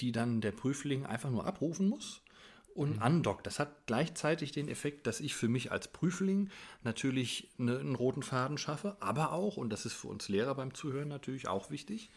die 0.00 0.12
dann 0.12 0.40
der 0.40 0.52
Prüfling 0.52 1.06
einfach 1.06 1.30
nur 1.30 1.44
abrufen 1.44 1.88
muss 1.88 2.22
und 2.74 2.96
mhm. 2.96 3.02
andockt. 3.02 3.46
Das 3.46 3.58
hat 3.58 3.86
gleichzeitig 3.86 4.52
den 4.52 4.68
Effekt, 4.68 5.06
dass 5.06 5.20
ich 5.20 5.34
für 5.34 5.48
mich 5.48 5.72
als 5.72 5.88
Prüfling 5.88 6.50
natürlich 6.82 7.48
eine, 7.58 7.78
einen 7.78 7.94
roten 7.94 8.22
Faden 8.22 8.58
schaffe, 8.58 8.96
aber 9.00 9.32
auch, 9.32 9.56
und 9.56 9.70
das 9.70 9.86
ist 9.86 9.94
für 9.94 10.08
uns 10.08 10.28
Lehrer 10.28 10.54
beim 10.54 10.74
Zuhören 10.74 11.08
natürlich 11.08 11.48
auch 11.48 11.70
wichtig, 11.70 12.10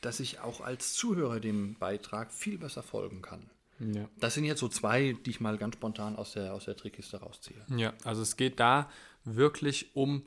dass 0.00 0.20
ich 0.20 0.40
auch 0.40 0.60
als 0.60 0.92
Zuhörer 0.92 1.40
dem 1.40 1.74
Beitrag 1.78 2.32
viel 2.32 2.58
besser 2.58 2.82
folgen 2.82 3.22
kann. 3.22 3.50
Ja. 3.78 4.08
Das 4.18 4.34
sind 4.34 4.44
jetzt 4.44 4.60
so 4.60 4.68
zwei, 4.68 5.16
die 5.24 5.30
ich 5.30 5.40
mal 5.40 5.58
ganz 5.58 5.74
spontan 5.74 6.16
aus 6.16 6.32
der, 6.32 6.54
aus 6.54 6.64
der 6.64 6.76
Trickkiste 6.76 7.18
rausziehe. 7.18 7.64
Ja, 7.68 7.92
also 8.04 8.22
es 8.22 8.36
geht 8.36 8.60
da 8.60 8.90
wirklich 9.24 9.94
um 9.94 10.24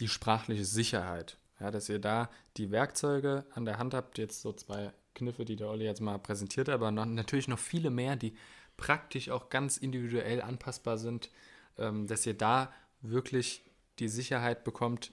die 0.00 0.08
sprachliche 0.08 0.64
Sicherheit. 0.64 1.38
Ja, 1.60 1.70
dass 1.70 1.88
ihr 1.88 1.98
da 1.98 2.30
die 2.56 2.70
Werkzeuge 2.70 3.46
an 3.54 3.64
der 3.64 3.78
Hand 3.78 3.94
habt, 3.94 4.18
jetzt 4.18 4.42
so 4.42 4.52
zwei 4.52 4.92
Kniffe, 5.14 5.44
die 5.44 5.56
der 5.56 5.68
Olli 5.68 5.84
jetzt 5.84 6.00
mal 6.00 6.18
präsentiert 6.18 6.68
hat, 6.68 6.74
aber 6.74 6.90
noch, 6.90 7.06
natürlich 7.06 7.48
noch 7.48 7.58
viele 7.58 7.90
mehr, 7.90 8.16
die 8.16 8.34
praktisch 8.76 9.30
auch 9.30 9.48
ganz 9.50 9.76
individuell 9.76 10.42
anpassbar 10.42 10.98
sind, 10.98 11.30
ähm, 11.78 12.06
dass 12.06 12.26
ihr 12.26 12.34
da 12.34 12.72
wirklich 13.00 13.62
die 13.98 14.08
Sicherheit 14.08 14.64
bekommt, 14.64 15.12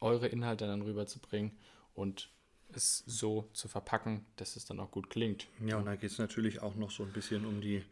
eure 0.00 0.28
Inhalte 0.28 0.66
dann 0.66 0.82
rüberzubringen 0.82 1.52
und 1.94 2.30
es 2.72 3.02
so 3.06 3.48
zu 3.52 3.68
verpacken, 3.68 4.26
dass 4.36 4.56
es 4.56 4.64
dann 4.66 4.78
auch 4.80 4.90
gut 4.90 5.10
klingt. 5.10 5.48
Ja, 5.64 5.78
und 5.78 5.86
da 5.86 5.96
geht 5.96 6.10
es 6.10 6.18
natürlich 6.18 6.62
auch 6.62 6.74
noch 6.74 6.90
so 6.90 7.02
ein 7.02 7.12
bisschen 7.12 7.46
um 7.46 7.60
die, 7.60 7.84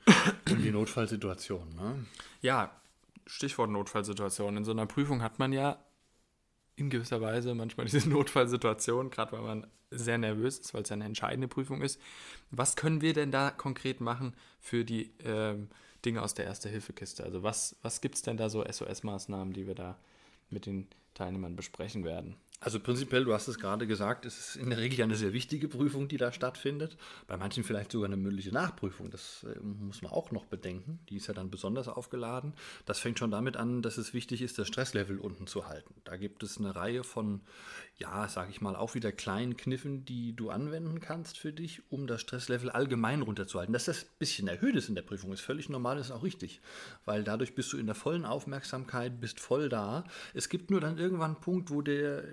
um 0.50 0.62
die 0.62 0.70
Notfallsituation. 0.70 1.74
Ne? 1.74 2.06
Ja, 2.42 2.78
Stichwort 3.26 3.70
Notfallsituation. 3.70 4.56
In 4.56 4.64
so 4.64 4.72
einer 4.72 4.86
Prüfung 4.86 5.22
hat 5.22 5.38
man 5.38 5.52
ja 5.52 5.78
in 6.76 6.90
gewisser 6.90 7.20
Weise 7.20 7.54
manchmal 7.54 7.86
diese 7.86 8.08
Notfallsituation, 8.08 9.10
gerade 9.10 9.32
weil 9.32 9.42
man 9.42 9.66
sehr 9.90 10.18
nervös 10.18 10.58
ist, 10.58 10.74
weil 10.74 10.82
es 10.82 10.88
ja 10.88 10.94
eine 10.94 11.04
entscheidende 11.04 11.48
Prüfung 11.48 11.82
ist. 11.82 12.00
Was 12.50 12.76
können 12.76 13.00
wir 13.00 13.14
denn 13.14 13.30
da 13.30 13.50
konkret 13.50 14.00
machen 14.00 14.34
für 14.60 14.84
die 14.84 15.12
ähm, 15.24 15.68
Dinge 16.04 16.22
aus 16.22 16.34
der 16.34 16.44
Erste-Hilfe-Kiste? 16.44 17.24
Also 17.24 17.42
was, 17.42 17.76
was 17.82 18.00
gibt 18.00 18.16
es 18.16 18.22
denn 18.22 18.36
da 18.36 18.48
so 18.50 18.62
SOS-Maßnahmen, 18.62 19.52
die 19.52 19.66
wir 19.66 19.74
da 19.74 19.98
mit 20.50 20.66
den 20.66 20.88
Teilnehmern 21.14 21.56
besprechen 21.56 22.04
werden? 22.04 22.36
Also 22.58 22.80
prinzipiell, 22.80 23.24
du 23.24 23.34
hast 23.34 23.48
es 23.48 23.58
gerade 23.58 23.86
gesagt, 23.86 24.24
es 24.24 24.38
ist 24.38 24.56
in 24.56 24.70
der 24.70 24.78
Regel 24.78 25.02
eine 25.02 25.14
sehr 25.14 25.34
wichtige 25.34 25.68
Prüfung, 25.68 26.08
die 26.08 26.16
da 26.16 26.32
stattfindet. 26.32 26.96
Bei 27.26 27.36
manchen 27.36 27.64
vielleicht 27.64 27.92
sogar 27.92 28.06
eine 28.06 28.16
mündliche 28.16 28.50
Nachprüfung. 28.50 29.10
Das 29.10 29.44
äh, 29.44 29.60
muss 29.60 30.00
man 30.00 30.10
auch 30.10 30.30
noch 30.30 30.46
bedenken. 30.46 30.98
Die 31.10 31.16
ist 31.16 31.26
ja 31.26 31.34
dann 31.34 31.50
besonders 31.50 31.86
aufgeladen. 31.86 32.54
Das 32.86 32.98
fängt 32.98 33.18
schon 33.18 33.30
damit 33.30 33.58
an, 33.58 33.82
dass 33.82 33.98
es 33.98 34.14
wichtig 34.14 34.40
ist, 34.40 34.58
das 34.58 34.68
Stresslevel 34.68 35.18
unten 35.18 35.46
zu 35.46 35.68
halten. 35.68 35.94
Da 36.04 36.16
gibt 36.16 36.42
es 36.42 36.56
eine 36.56 36.74
Reihe 36.74 37.04
von, 37.04 37.42
ja, 37.98 38.26
sage 38.26 38.50
ich 38.50 38.62
mal, 38.62 38.74
auch 38.74 38.94
wieder 38.94 39.12
kleinen 39.12 39.58
Kniffen, 39.58 40.06
die 40.06 40.34
du 40.34 40.48
anwenden 40.48 41.00
kannst 41.00 41.38
für 41.38 41.52
dich, 41.52 41.82
um 41.90 42.06
das 42.06 42.22
Stresslevel 42.22 42.70
allgemein 42.70 43.20
runterzuhalten. 43.20 43.74
Dass 43.74 43.84
das 43.84 44.04
ein 44.04 44.18
bisschen 44.18 44.48
erhöht 44.48 44.76
ist 44.76 44.88
in 44.88 44.94
der 44.94 45.02
Prüfung, 45.02 45.30
ist 45.34 45.42
völlig 45.42 45.68
normal, 45.68 45.98
ist 45.98 46.10
auch 46.10 46.22
richtig. 46.22 46.62
Weil 47.04 47.22
dadurch 47.22 47.54
bist 47.54 47.70
du 47.74 47.76
in 47.76 47.86
der 47.86 47.94
vollen 47.94 48.24
Aufmerksamkeit, 48.24 49.20
bist 49.20 49.40
voll 49.40 49.68
da. 49.68 50.04
Es 50.32 50.48
gibt 50.48 50.70
nur 50.70 50.80
dann 50.80 50.96
irgendwann 50.96 51.32
einen 51.32 51.40
Punkt, 51.40 51.70
wo 51.70 51.82
der 51.82 52.24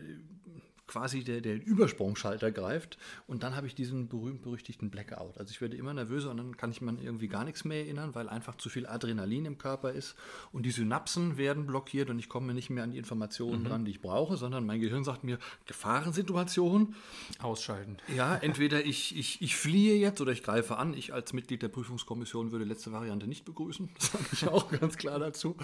quasi 0.88 1.24
der, 1.24 1.42
der 1.42 1.66
Übersprungschalter 1.66 2.52
greift 2.52 2.98
und 3.28 3.44
dann 3.44 3.56
habe 3.56 3.68
ich 3.68 3.76
diesen 3.76 4.10
berühmt-berüchtigten 4.10 4.90
Blackout. 4.90 5.38
Also 5.38 5.52
ich 5.52 5.62
werde 5.62 5.78
immer 5.78 5.94
nervöser 5.94 6.32
und 6.32 6.38
dann 6.38 6.58
kann 6.58 6.72
ich 6.72 6.82
mir 6.82 6.94
irgendwie 7.02 7.28
gar 7.28 7.44
nichts 7.46 7.64
mehr 7.64 7.80
erinnern, 7.80 8.14
weil 8.14 8.30
einfach 8.30 8.56
zu 8.56 8.70
viel 8.70 8.86
Adrenalin 8.86 9.46
im 9.46 9.58
Körper 9.58 9.92
ist 9.92 10.16
und 10.52 10.66
die 10.66 10.72
Synapsen 10.72 11.38
werden 11.38 11.66
blockiert 11.66 12.10
und 12.10 12.20
ich 12.20 12.30
komme 12.30 12.54
nicht 12.54 12.70
mehr 12.70 12.84
an 12.84 12.92
die 12.92 12.98
Informationen 12.98 13.62
mhm. 13.62 13.68
dran, 13.68 13.86
die 13.86 13.92
ich 13.92 14.02
brauche, 14.02 14.38
sondern 14.38 14.66
mein 14.66 14.82
Gehirn 14.82 15.04
sagt 15.04 15.24
mir, 15.24 15.40
Gefahrensituation. 15.66 16.96
Ausschalten. 17.40 17.98
Ja, 18.16 18.36
entweder 18.36 18.86
ich, 18.86 19.18
ich, 19.18 19.42
ich 19.42 19.56
fliehe 19.56 19.96
jetzt 19.96 20.20
oder 20.22 20.32
ich 20.32 20.44
greife 20.44 20.78
an. 20.78 20.94
Ich 20.94 21.14
als 21.14 21.34
Mitglied 21.34 21.62
der 21.62 21.70
Prüfungskommission 21.70 22.52
würde 22.52 22.66
letzte 22.66 22.92
Variante 22.92 23.28
nicht 23.28 23.46
begrüßen. 23.46 23.90
Das 23.98 24.12
sage 24.12 24.26
ich 24.34 24.48
auch 24.48 24.70
ganz 24.70 24.98
klar 24.98 25.20
dazu. 25.20 25.56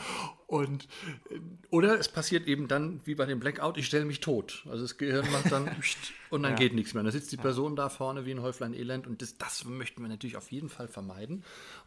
Und, 0.47 0.87
äh, 1.29 1.39
oder 1.69 1.99
es 1.99 2.07
passiert 2.09 2.47
eben 2.47 2.67
dann 2.67 3.01
wie 3.05 3.15
bei 3.15 3.25
dem 3.25 3.39
Blackout, 3.39 3.77
ich 3.77 3.85
stelle 3.85 4.05
mich 4.05 4.19
tot. 4.19 4.63
Also 4.69 4.83
das 4.83 4.97
Gehirn 4.97 5.08
Gehirn 5.09 5.31
macht 5.31 5.51
dann 5.51 5.69
und 6.29 6.43
dann 6.43 6.51
ja. 6.51 6.57
geht 6.57 6.75
nichts 6.75 6.93
mehr. 6.93 7.03
Da 7.03 7.11
sitzt 7.11 7.31
die 7.31 7.37
Person 7.37 7.75
da 7.75 7.89
vorne 7.89 8.25
wie 8.25 8.31
ein 8.31 8.41
Häuflein 8.41 8.73
Elend 8.73 9.07
und 9.07 9.21
das, 9.21 9.37
das 9.37 9.65
möchten 9.65 10.01
wir 10.01 10.09
natürlich 10.09 10.37
auf 10.37 10.51
jeden 10.51 10.69
Fall 10.69 10.87
vermeiden. 10.87 11.43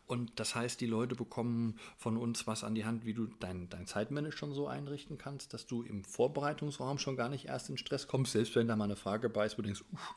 Und 0.06 0.32
das 0.40 0.54
heißt, 0.54 0.80
die 0.80 0.86
Leute 0.86 1.14
bekommen 1.14 1.78
von 1.96 2.16
uns 2.16 2.46
was 2.46 2.64
an 2.64 2.74
die 2.74 2.84
Hand, 2.84 3.06
wie 3.06 3.14
du 3.14 3.28
dein, 3.40 3.68
dein 3.68 3.86
Zeitmanagement 3.86 4.38
schon 4.38 4.52
so 4.52 4.66
einrichten 4.66 5.18
kannst, 5.18 5.54
dass 5.54 5.66
du 5.66 5.82
im 5.82 6.04
Vorbereitungsraum 6.04 6.98
schon 6.98 7.16
gar 7.16 7.28
nicht 7.28 7.46
erst 7.46 7.70
in 7.70 7.78
Stress 7.78 8.08
kommst, 8.08 8.32
selbst 8.32 8.54
wenn 8.56 8.66
da 8.66 8.76
mal 8.76 8.84
eine 8.84 8.96
Frage 8.96 9.30
bei 9.30 9.46
ist, 9.46 9.58
wo 9.58 9.62
du 9.62 9.66
denkst, 9.66 9.84
uff, 9.92 10.14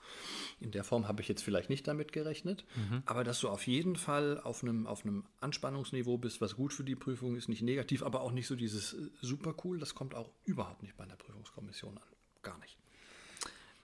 in 0.59 0.71
der 0.71 0.83
Form 0.83 1.07
habe 1.07 1.21
ich 1.21 1.27
jetzt 1.27 1.43
vielleicht 1.43 1.69
nicht 1.69 1.87
damit 1.87 2.11
gerechnet, 2.11 2.65
mhm. 2.75 3.03
aber 3.05 3.23
dass 3.23 3.39
du 3.39 3.49
auf 3.49 3.67
jeden 3.67 3.95
Fall 3.95 4.39
auf 4.41 4.63
einem, 4.63 4.87
auf 4.87 5.03
einem 5.03 5.25
Anspannungsniveau 5.39 6.17
bist, 6.17 6.41
was 6.41 6.55
gut 6.55 6.73
für 6.73 6.83
die 6.83 6.95
Prüfung 6.95 7.35
ist, 7.35 7.49
nicht 7.49 7.61
negativ, 7.61 8.03
aber 8.03 8.21
auch 8.21 8.31
nicht 8.31 8.47
so 8.47 8.55
dieses 8.55 8.93
äh, 8.93 9.09
super 9.21 9.53
cool, 9.63 9.79
das 9.79 9.95
kommt 9.95 10.15
auch 10.15 10.31
überhaupt 10.45 10.81
nicht 10.81 10.97
bei 10.97 11.05
der 11.05 11.15
Prüfungskommission 11.15 11.97
an. 11.97 12.03
Gar 12.41 12.57
nicht. 12.59 12.77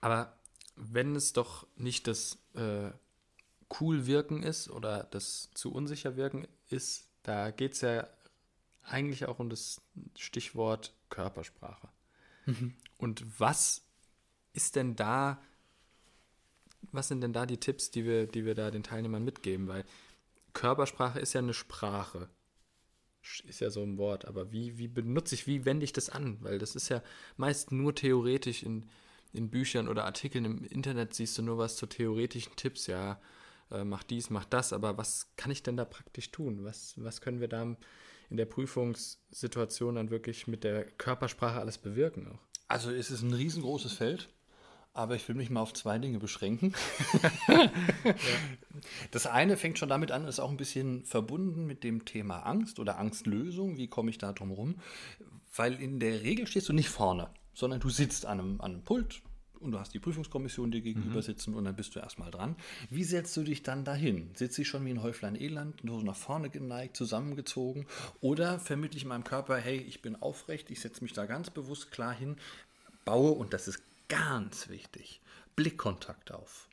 Aber 0.02 0.36
wenn 0.76 1.16
es 1.16 1.32
doch 1.32 1.66
nicht 1.76 2.06
das 2.06 2.36
äh, 2.54 2.90
cool 3.80 4.06
wirken 4.06 4.42
ist 4.42 4.68
oder 4.68 5.04
das 5.04 5.48
zu 5.54 5.72
unsicher 5.72 6.16
wirken 6.16 6.46
ist, 6.68 7.08
da 7.22 7.50
geht 7.50 7.72
es 7.72 7.80
ja 7.80 8.06
eigentlich 8.82 9.26
auch 9.26 9.38
um 9.38 9.48
das 9.48 9.80
Stichwort 10.18 10.92
Körpersprache. 11.08 11.88
Mhm. 12.46 12.74
Und 12.98 13.40
was 13.40 13.82
ist 14.52 14.76
denn 14.76 14.96
da, 14.96 15.40
was 16.90 17.08
sind 17.08 17.20
denn 17.20 17.32
da 17.32 17.46
die 17.46 17.58
Tipps, 17.58 17.92
die 17.92 18.04
wir, 18.04 18.26
die 18.26 18.44
wir 18.44 18.56
da 18.56 18.72
den 18.72 18.82
Teilnehmern 18.82 19.24
mitgeben? 19.24 19.68
Weil 19.68 19.84
Körpersprache 20.52 21.20
ist 21.20 21.32
ja 21.32 21.40
eine 21.40 21.54
Sprache. 21.54 22.28
Ist 23.44 23.60
ja 23.60 23.70
so 23.70 23.84
ein 23.84 23.98
Wort, 23.98 24.24
aber 24.24 24.50
wie, 24.50 24.78
wie 24.78 24.88
benutze 24.88 25.36
ich, 25.36 25.46
wie 25.46 25.64
wende 25.64 25.84
ich 25.84 25.92
das 25.92 26.10
an? 26.10 26.38
Weil 26.40 26.58
das 26.58 26.74
ist 26.74 26.88
ja 26.88 27.04
meist 27.36 27.70
nur 27.70 27.94
theoretisch 27.94 28.64
in, 28.64 28.90
in 29.32 29.50
Büchern 29.50 29.88
oder 29.88 30.04
Artikeln 30.04 30.44
im 30.44 30.64
Internet 30.64 31.14
siehst 31.14 31.38
du 31.38 31.42
nur 31.42 31.58
was 31.58 31.76
zu 31.76 31.86
theoretischen 31.86 32.54
Tipps, 32.56 32.86
ja, 32.86 33.20
äh, 33.70 33.84
mach 33.84 34.02
dies, 34.02 34.30
mach 34.30 34.44
das, 34.44 34.72
aber 34.72 34.98
was 34.98 35.32
kann 35.36 35.50
ich 35.50 35.62
denn 35.62 35.76
da 35.76 35.84
praktisch 35.84 36.30
tun? 36.30 36.64
Was, 36.64 36.94
was 36.96 37.20
können 37.20 37.40
wir 37.40 37.48
da 37.48 37.76
in 38.30 38.36
der 38.36 38.46
Prüfungssituation 38.46 39.94
dann 39.96 40.10
wirklich 40.10 40.46
mit 40.46 40.64
der 40.64 40.84
Körpersprache 40.84 41.60
alles 41.60 41.78
bewirken 41.78 42.28
auch? 42.28 42.40
Also 42.68 42.90
es 42.90 43.10
ist 43.10 43.22
ein 43.22 43.34
riesengroßes 43.34 43.92
Feld. 43.92 44.28
Aber 44.94 45.16
ich 45.16 45.26
will 45.26 45.34
mich 45.34 45.48
mal 45.48 45.62
auf 45.62 45.72
zwei 45.72 45.98
Dinge 45.98 46.18
beschränken. 46.18 46.74
ja. 47.48 47.72
Das 49.10 49.26
eine 49.26 49.56
fängt 49.56 49.78
schon 49.78 49.88
damit 49.88 50.10
an, 50.10 50.26
ist 50.26 50.38
auch 50.38 50.50
ein 50.50 50.58
bisschen 50.58 51.04
verbunden 51.06 51.64
mit 51.64 51.82
dem 51.82 52.04
Thema 52.04 52.40
Angst 52.40 52.78
oder 52.78 52.98
Angstlösung. 52.98 53.78
Wie 53.78 53.88
komme 53.88 54.10
ich 54.10 54.18
da 54.18 54.34
drum 54.34 54.50
rum? 54.50 54.76
Weil 55.56 55.80
in 55.80 55.98
der 55.98 56.22
Regel 56.22 56.46
stehst 56.46 56.68
du 56.68 56.74
nicht 56.74 56.90
vorne, 56.90 57.30
sondern 57.54 57.80
du 57.80 57.90
sitzt 57.90 58.26
an 58.26 58.40
einem, 58.40 58.60
an 58.60 58.72
einem 58.72 58.82
Pult 58.82 59.22
und 59.62 59.72
du 59.72 59.78
hast 59.78 59.94
die 59.94 59.98
Prüfungskommission 59.98 60.70
dir 60.70 60.80
gegenüber 60.80 61.16
mhm. 61.16 61.22
sitzen 61.22 61.54
und 61.54 61.64
dann 61.64 61.76
bist 61.76 61.94
du 61.94 62.00
erstmal 62.00 62.30
dran. 62.30 62.56
Wie 62.90 63.04
setzt 63.04 63.36
du 63.36 63.42
dich 63.44 63.62
dann 63.62 63.84
dahin? 63.84 64.30
Sitze 64.34 64.62
ich 64.62 64.68
schon 64.68 64.84
wie 64.84 64.90
ein 64.90 65.02
Häuflein 65.02 65.40
Elend, 65.40 65.84
nur 65.84 66.00
so 66.00 66.06
nach 66.06 66.16
vorne 66.16 66.50
geneigt, 66.50 66.96
zusammengezogen? 66.96 67.86
Oder 68.20 68.58
vermittle 68.58 68.96
ich 68.96 69.04
meinem 69.04 69.24
Körper, 69.24 69.56
hey, 69.56 69.78
ich 69.78 70.02
bin 70.02 70.20
aufrecht, 70.20 70.70
ich 70.70 70.80
setze 70.80 71.02
mich 71.02 71.12
da 71.12 71.26
ganz 71.26 71.50
bewusst 71.50 71.92
klar 71.92 72.14
hin, 72.14 72.36
baue, 73.04 73.32
und 73.32 73.52
das 73.52 73.68
ist 73.68 73.82
ganz 74.08 74.68
wichtig, 74.68 75.20
Blickkontakt 75.56 76.32
auf 76.32 76.68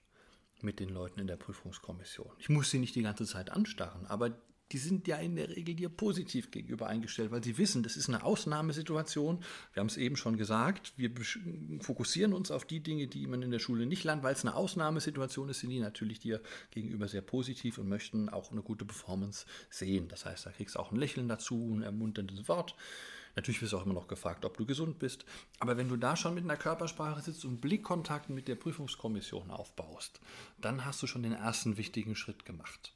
mit 0.62 0.80
den 0.80 0.90
Leuten 0.90 1.20
in 1.20 1.28
der 1.28 1.38
Prüfungskommission. 1.38 2.32
Ich 2.40 2.50
muss 2.50 2.70
sie 2.70 2.80
nicht 2.80 2.96
die 2.96 3.02
ganze 3.02 3.26
Zeit 3.26 3.50
anstarren, 3.50 4.06
aber 4.08 4.32
die 4.72 4.78
sind 4.78 5.08
ja 5.08 5.18
in 5.18 5.36
der 5.36 5.50
Regel 5.50 5.76
dir 5.76 5.90
positiv 5.90 6.52
gegenüber 6.52 6.88
eingestellt, 6.88 7.32
weil 7.32 7.44
sie 7.44 7.58
wissen, 7.58 7.82
das 7.84 7.98
ist 7.98 8.08
eine 8.08 8.24
Ausnahmesituation. 8.24 9.44
Wir 9.74 9.82
haben 9.82 9.88
es 9.88 9.98
eben 9.98 10.16
schon 10.16 10.38
gesagt, 10.38 10.94
wir 10.98 11.12
fokussieren 11.82 12.34
uns 12.34 12.52
auf 12.52 12.66
die 12.66 12.82
Dinge, 12.82 13.08
die 13.08 13.26
man 13.26 13.42
in 13.42 13.52
der 13.52 13.60
Schule 13.60 13.86
nicht 13.86 14.04
lernt, 14.04 14.24
weil 14.24 14.34
es 14.34 14.46
eine 14.46 14.56
Ausnahmesituation 14.56 15.50
ist, 15.50 15.60
sind 15.60 15.72
die 15.72 15.80
natürlich 15.80 16.20
dir 16.20 16.42
gegenüber 16.72 17.08
sehr 17.08 17.22
positiv 17.22 17.78
und 17.80 17.90
möchten 17.90 18.30
auch 18.30 18.52
eine 18.52 18.62
gute 18.62 18.86
Performance 18.86 19.46
sehen. 19.70 20.08
Das 20.08 20.26
heißt, 20.26 20.46
da 20.46 20.52
kriegst 20.52 20.76
du 20.76 20.80
auch 20.80 20.92
ein 20.92 20.98
Lächeln 20.98 21.28
dazu, 21.28 21.74
ein 21.74 21.82
ermunterndes 21.82 22.48
Wort. 22.48 22.76
Natürlich 23.36 23.62
wirst 23.62 23.74
du 23.74 23.78
auch 23.78 23.86
immer 23.86 23.94
noch 23.94 24.08
gefragt, 24.08 24.46
ob 24.46 24.58
du 24.58 24.66
gesund 24.66 25.00
bist. 25.00 25.26
Aber 25.60 25.78
wenn 25.78 25.88
du 25.88 25.96
da 25.96 26.16
schon 26.16 26.34
mit 26.34 26.44
einer 26.44 26.58
Körpersprache 26.58 27.22
sitzt 27.22 27.46
und 27.46 27.62
Blickkontakt 27.62 28.30
mit 28.30 28.48
der 28.48 28.56
Prüfungskommission 28.56 29.52
aufbaust, 29.52 30.20
dann 30.60 30.86
hast 30.86 31.02
du 31.02 31.08
schon 31.08 31.24
den 31.24 31.34
ersten 31.34 31.78
wichtigen 31.78 32.16
Schritt 32.16 32.46
gemacht. 32.46 32.94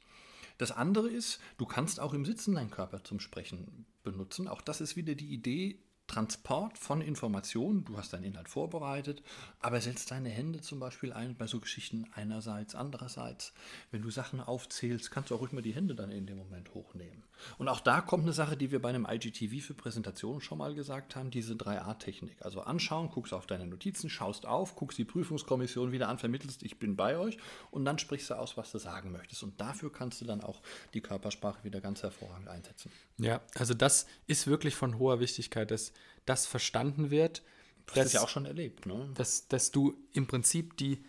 Das 0.58 0.70
andere 0.70 1.08
ist, 1.08 1.40
du 1.58 1.66
kannst 1.66 2.00
auch 2.00 2.14
im 2.14 2.24
Sitzen 2.24 2.54
deinen 2.54 2.70
Körper 2.70 3.02
zum 3.02 3.20
Sprechen 3.20 3.86
benutzen. 4.02 4.48
Auch 4.48 4.60
das 4.60 4.80
ist 4.80 4.96
wieder 4.96 5.14
die 5.14 5.32
Idee, 5.32 5.78
Transport 6.06 6.78
von 6.78 7.00
Informationen, 7.00 7.84
du 7.84 7.96
hast 7.96 8.12
deinen 8.12 8.24
Inhalt 8.24 8.48
vorbereitet, 8.48 9.22
aber 9.60 9.80
setzt 9.80 10.10
deine 10.10 10.28
Hände 10.28 10.60
zum 10.60 10.78
Beispiel 10.78 11.12
ein 11.12 11.34
bei 11.34 11.46
so 11.46 11.60
Geschichten 11.60 12.06
einerseits, 12.14 12.74
andererseits. 12.74 13.52
Wenn 13.90 14.02
du 14.02 14.10
Sachen 14.10 14.40
aufzählst, 14.40 15.10
kannst 15.10 15.30
du 15.30 15.34
auch 15.34 15.40
ruhig 15.40 15.52
mal 15.52 15.62
die 15.62 15.74
Hände 15.74 15.94
dann 15.94 16.10
in 16.10 16.26
dem 16.26 16.36
Moment 16.36 16.74
hochnehmen. 16.74 17.24
Und 17.58 17.68
auch 17.68 17.80
da 17.80 18.00
kommt 18.00 18.24
eine 18.24 18.32
Sache, 18.32 18.56
die 18.56 18.70
wir 18.70 18.80
bei 18.80 18.90
einem 18.90 19.06
IGTV 19.10 19.64
für 19.64 19.74
Präsentationen 19.74 20.40
schon 20.40 20.58
mal 20.58 20.74
gesagt 20.74 21.16
haben, 21.16 21.30
diese 21.30 21.54
3A-Technik. 21.54 22.36
Also 22.42 22.60
anschauen, 22.60 23.08
guckst 23.08 23.32
auf 23.32 23.46
deine 23.46 23.66
Notizen, 23.66 24.10
schaust 24.10 24.46
auf, 24.46 24.76
guckst 24.76 24.98
die 24.98 25.04
Prüfungskommission 25.04 25.90
wieder 25.90 26.08
an, 26.08 26.18
vermittelst, 26.18 26.62
ich 26.62 26.78
bin 26.78 26.96
bei 26.96 27.16
euch 27.18 27.38
und 27.70 27.84
dann 27.84 27.98
sprichst 27.98 28.30
du 28.30 28.34
aus, 28.34 28.56
was 28.56 28.70
du 28.70 28.78
sagen 28.78 29.10
möchtest. 29.10 29.42
Und 29.42 29.60
dafür 29.60 29.90
kannst 29.90 30.20
du 30.20 30.26
dann 30.26 30.42
auch 30.42 30.60
die 30.92 31.00
Körpersprache 31.00 31.64
wieder 31.64 31.80
ganz 31.80 32.02
hervorragend 32.02 32.48
einsetzen. 32.48 32.92
Ja, 33.18 33.40
also 33.54 33.74
das 33.74 34.06
ist 34.26 34.46
wirklich 34.46 34.76
von 34.76 34.98
hoher 34.98 35.18
Wichtigkeit, 35.18 35.70
dass 35.70 35.93
das 36.26 36.46
verstanden 36.46 37.10
wird. 37.10 37.42
Du 37.86 37.96
hast 37.96 38.06
es 38.06 38.12
ja 38.14 38.22
auch 38.22 38.28
schon 38.28 38.46
erlebt, 38.46 38.86
ne? 38.86 39.10
Dass, 39.14 39.48
dass 39.48 39.70
du 39.70 39.94
im 40.12 40.26
Prinzip 40.26 40.76
die, 40.76 41.04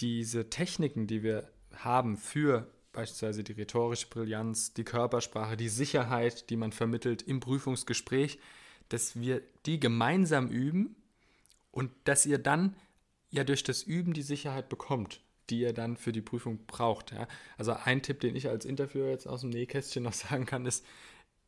diese 0.00 0.48
Techniken, 0.48 1.06
die 1.06 1.22
wir 1.22 1.50
haben 1.74 2.16
für 2.16 2.70
beispielsweise 2.92 3.42
die 3.42 3.52
rhetorische 3.52 4.06
Brillanz, 4.08 4.74
die 4.74 4.84
Körpersprache, 4.84 5.56
die 5.56 5.68
Sicherheit, 5.68 6.50
die 6.50 6.56
man 6.56 6.72
vermittelt 6.72 7.22
im 7.22 7.40
Prüfungsgespräch, 7.40 8.38
dass 8.88 9.18
wir 9.18 9.42
die 9.66 9.80
gemeinsam 9.80 10.48
üben 10.48 10.94
und 11.70 11.90
dass 12.04 12.26
ihr 12.26 12.38
dann 12.38 12.76
ja 13.30 13.44
durch 13.44 13.64
das 13.64 13.82
Üben 13.82 14.12
die 14.12 14.22
Sicherheit 14.22 14.68
bekommt, 14.68 15.20
die 15.48 15.60
ihr 15.60 15.72
dann 15.72 15.96
für 15.96 16.12
die 16.12 16.20
Prüfung 16.20 16.66
braucht. 16.66 17.12
Ja? 17.12 17.26
Also 17.56 17.72
ein 17.72 18.02
Tipp, 18.02 18.20
den 18.20 18.36
ich 18.36 18.48
als 18.48 18.66
Interviewer 18.66 19.08
jetzt 19.08 19.26
aus 19.26 19.40
dem 19.40 19.50
Nähkästchen 19.50 20.02
noch 20.02 20.12
sagen 20.12 20.44
kann, 20.44 20.66
ist, 20.66 20.84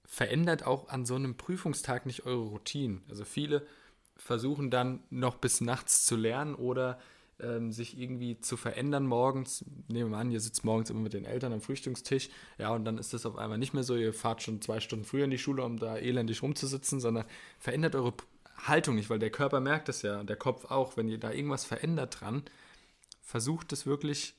verändert 0.06 0.66
auch 0.66 0.88
an 0.88 1.06
so 1.06 1.14
einem 1.14 1.36
Prüfungstag 1.36 2.06
nicht 2.06 2.26
eure 2.26 2.44
Routinen. 2.44 3.02
Also 3.08 3.24
viele 3.24 3.66
versuchen 4.16 4.70
dann 4.70 5.02
noch 5.10 5.36
bis 5.36 5.60
nachts 5.60 6.06
zu 6.06 6.16
lernen 6.16 6.54
oder 6.54 6.98
ähm, 7.40 7.72
sich 7.72 7.98
irgendwie 7.98 8.40
zu 8.40 8.56
verändern 8.56 9.06
morgens. 9.06 9.64
Nehmen 9.88 10.10
wir 10.10 10.18
an, 10.18 10.30
ihr 10.30 10.40
sitzt 10.40 10.64
morgens 10.64 10.90
immer 10.90 11.00
mit 11.00 11.14
den 11.14 11.24
Eltern 11.24 11.52
am 11.52 11.60
Frühstückstisch, 11.60 12.28
ja, 12.58 12.70
und 12.70 12.84
dann 12.84 12.98
ist 12.98 13.12
das 13.12 13.26
auf 13.26 13.36
einmal 13.36 13.58
nicht 13.58 13.74
mehr 13.74 13.82
so, 13.82 13.96
ihr 13.96 14.14
fahrt 14.14 14.42
schon 14.42 14.62
zwei 14.62 14.80
Stunden 14.80 15.04
früher 15.04 15.24
in 15.24 15.30
die 15.30 15.38
Schule, 15.38 15.64
um 15.64 15.78
da 15.78 15.96
elendig 15.96 16.42
rumzusitzen, 16.42 17.00
sondern 17.00 17.24
verändert 17.58 17.96
eure 17.96 18.14
Haltung 18.56 18.94
nicht, 18.94 19.10
weil 19.10 19.18
der 19.18 19.30
Körper 19.30 19.60
merkt 19.60 19.88
es 19.88 20.02
ja 20.02 20.20
und 20.20 20.30
der 20.30 20.36
Kopf 20.36 20.70
auch, 20.70 20.96
wenn 20.96 21.08
ihr 21.08 21.18
da 21.18 21.32
irgendwas 21.32 21.64
verändert 21.64 22.20
dran, 22.20 22.44
versucht 23.20 23.72
es 23.72 23.84
wirklich 23.84 24.34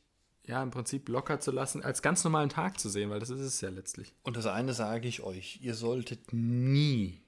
ja, 0.48 0.62
im 0.62 0.72
Prinzip 0.72 1.10
locker 1.10 1.40
zu 1.40 1.52
lassen, 1.52 1.84
als 1.84 2.02
ganz 2.02 2.24
normalen 2.24 2.50
Tag 2.50 2.80
zu 2.80 2.90
sehen, 2.90 3.10
weil 3.10 3.20
das 3.20 3.30
ist 3.30 3.40
es 3.40 3.62
ja 3.62 3.70
letztlich. 3.70 4.14
Und 4.24 4.38
das 4.38 4.46
eine 4.46 4.74
sage 4.74 5.08
ich 5.08 5.22
euch, 5.22 5.60
ihr 5.62 5.74
solltet 5.74 6.34
nie, 6.34 7.22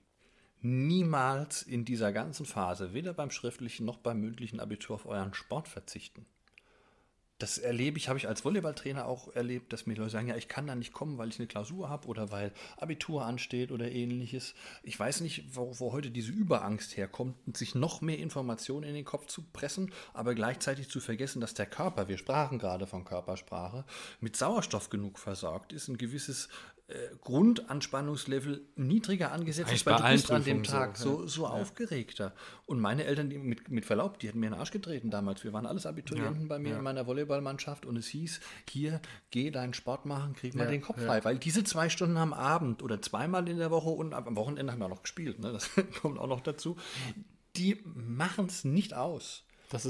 niemals 0.61 1.61
in 1.63 1.85
dieser 1.85 2.13
ganzen 2.13 2.45
Phase, 2.45 2.93
weder 2.93 3.13
beim 3.13 3.31
schriftlichen 3.31 3.85
noch 3.85 3.97
beim 3.97 4.21
mündlichen 4.21 4.59
Abitur, 4.59 4.95
auf 4.95 5.05
euren 5.05 5.33
Sport 5.33 5.67
verzichten 5.67 6.25
das 7.39 7.59
erlebe 7.59 7.97
ich, 7.97 8.09
habe 8.09 8.17
ich 8.17 8.27
als 8.27 8.43
Volleyballtrainer 8.43 9.05
auch 9.05 9.33
erlebt, 9.35 9.71
dass 9.71 9.85
mir 9.85 9.95
Leute 9.95 10.09
sagen, 10.09 10.27
ja, 10.27 10.35
ich 10.35 10.47
kann 10.47 10.65
da 10.65 10.75
nicht 10.75 10.91
kommen, 10.91 11.17
weil 11.17 11.29
ich 11.29 11.37
eine 11.37 11.47
Klausur 11.47 11.89
habe 11.89 12.07
oder 12.07 12.31
weil 12.31 12.51
Abitur 12.77 13.25
ansteht 13.25 13.71
oder 13.71 13.91
ähnliches. 13.91 14.55
Ich 14.83 14.99
weiß 14.99 15.21
nicht, 15.21 15.55
wo, 15.55 15.71
wo 15.79 15.91
heute 15.91 16.09
diese 16.09 16.31
Überangst 16.31 16.97
herkommt, 16.97 17.35
sich 17.55 17.75
noch 17.75 18.01
mehr 18.01 18.17
Informationen 18.17 18.83
in 18.83 18.95
den 18.95 19.05
Kopf 19.05 19.27
zu 19.27 19.43
pressen, 19.53 19.91
aber 20.13 20.33
gleichzeitig 20.33 20.89
zu 20.89 20.99
vergessen, 20.99 21.39
dass 21.39 21.53
der 21.53 21.67
Körper, 21.67 22.07
wir 22.07 22.17
sprachen 22.17 22.57
gerade 22.57 22.87
von 22.87 23.05
Körpersprache, 23.05 23.85
mit 24.19 24.35
Sauerstoff 24.35 24.89
genug 24.89 25.19
versorgt 25.19 25.73
ist, 25.73 25.89
ein 25.89 25.97
gewisses 25.97 26.49
Grundanspannungslevel 27.19 28.61
niedriger 28.77 29.33
angesetzt 29.33 29.73
ist, 29.73 29.85
weil 29.85 29.97
du 29.97 30.03
bist 30.03 30.31
an 30.31 30.45
dem 30.45 30.63
Tag 30.63 30.95
so, 30.95 31.21
so, 31.21 31.27
so 31.27 31.43
ja. 31.43 31.49
aufgeregter. 31.49 32.33
Und 32.65 32.79
meine 32.79 33.03
Eltern, 33.03 33.29
die 33.29 33.37
mit, 33.37 33.69
mit 33.69 33.85
Verlaub, 33.85 34.19
die 34.19 34.29
hätten 34.29 34.39
mir 34.39 34.47
in 34.47 34.53
den 34.53 34.59
Arsch 34.59 34.71
getreten 34.71 35.09
damals. 35.09 35.43
Wir 35.43 35.51
waren 35.51 35.65
alles 35.65 35.85
Abiturienten 35.85 36.43
ja. 36.43 36.47
bei 36.47 36.59
mir 36.59 36.71
ja. 36.71 36.77
in 36.77 36.83
meiner 36.83 37.05
Volleyballmannschaft 37.05 37.85
und 37.85 37.97
es 37.97 38.07
hieß, 38.07 38.39
hier, 38.69 39.01
geh 39.31 39.51
deinen 39.51 39.73
Sport 39.73 40.05
machen, 40.05 40.33
krieg 40.33 40.55
mal 40.55 40.67
den 40.67 40.81
Kopf 40.81 41.03
frei. 41.03 41.23
Weil 41.25 41.37
diese 41.37 41.65
zwei 41.65 41.89
Stunden 41.89 42.15
am 42.15 42.31
Abend 42.31 42.81
oder 42.81 43.01
zweimal 43.01 43.49
in 43.49 43.57
der 43.57 43.69
Woche 43.69 43.89
und 43.89 44.13
am 44.13 44.37
Wochenende 44.37 44.71
haben 44.71 44.79
wir 44.79 44.85
auch 44.85 44.89
noch 44.89 45.03
gespielt, 45.03 45.39
ne? 45.39 45.51
das 45.51 45.69
kommt 46.01 46.17
auch 46.17 46.27
noch 46.27 46.41
dazu, 46.41 46.77
die 47.57 47.83
machen 47.83 48.45
es 48.45 48.63
nicht 48.63 48.93
aus. 48.93 49.43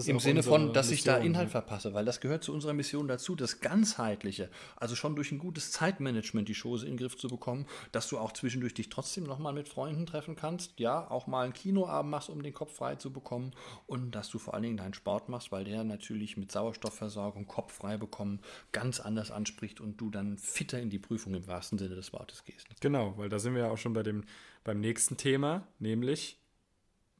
Im 0.08 0.20
Sinne 0.20 0.42
von, 0.42 0.74
dass 0.74 0.90
Mission, 0.90 0.98
ich 0.98 1.04
da 1.04 1.18
Inhalt 1.18 1.48
ne? 1.48 1.52
verpasse, 1.52 1.94
weil 1.94 2.04
das 2.04 2.20
gehört 2.20 2.44
zu 2.44 2.52
unserer 2.52 2.74
Mission 2.74 3.08
dazu, 3.08 3.36
das 3.36 3.60
Ganzheitliche, 3.60 4.50
also 4.76 4.96
schon 4.96 5.16
durch 5.16 5.32
ein 5.32 5.38
gutes 5.38 5.72
Zeitmanagement 5.72 6.50
die 6.50 6.56
Chose 6.56 6.86
in 6.86 6.94
den 6.94 6.98
Griff 6.98 7.16
zu 7.16 7.28
bekommen, 7.28 7.68
dass 7.92 8.08
du 8.08 8.18
auch 8.18 8.32
zwischendurch 8.32 8.74
dich 8.74 8.90
trotzdem 8.90 9.26
nochmal 9.26 9.54
mit 9.54 9.70
Freunden 9.70 10.08
treffen 10.08 10.36
kannst, 10.36 10.80
ja, 10.80 11.10
auch 11.12 11.28
mal 11.28 11.44
einen 11.44 11.54
Kinoabend 11.54 12.10
machst, 12.10 12.30
um 12.30 12.42
den 12.42 12.54
Kopf 12.54 12.76
frei 12.76 12.96
zu 12.96 13.14
bekommen 13.14 13.52
und 13.86 14.12
dass 14.12 14.30
du 14.30 14.40
vor 14.40 14.56
allen 14.56 14.64
Dingen 14.64 14.78
deinen 14.78 14.96
Sport 14.96 15.30
machst, 15.30 15.52
weil 15.52 15.64
der 15.64 15.84
natürlich 15.84 16.38
mit 16.38 16.52
Sauerstoffversorgung, 16.52 17.46
Kopf 17.46 17.74
frei 17.74 17.98
bekommen, 17.98 18.40
ganz 18.72 19.00
anders 19.00 19.30
anspricht 19.30 19.80
und 19.80 20.02
du 20.02 20.10
dann 20.10 20.40
fitter 20.40 20.80
in 20.80 20.90
die 20.90 21.00
Prüfung 21.00 21.36
im 21.36 21.46
wahrsten 21.46 21.78
Sinne 21.78 21.96
des 21.96 22.14
Wortes 22.14 22.44
gehst. 22.46 22.68
Genau, 22.82 23.16
weil 23.18 23.30
da 23.30 23.38
sind 23.38 23.54
wir 23.54 23.62
ja 23.66 23.70
auch 23.70 23.78
schon 23.78 23.94
bei 23.94 24.02
dem, 24.02 24.24
beim 24.64 24.80
nächsten 24.80 25.18
Thema, 25.18 25.68
nämlich, 25.78 26.40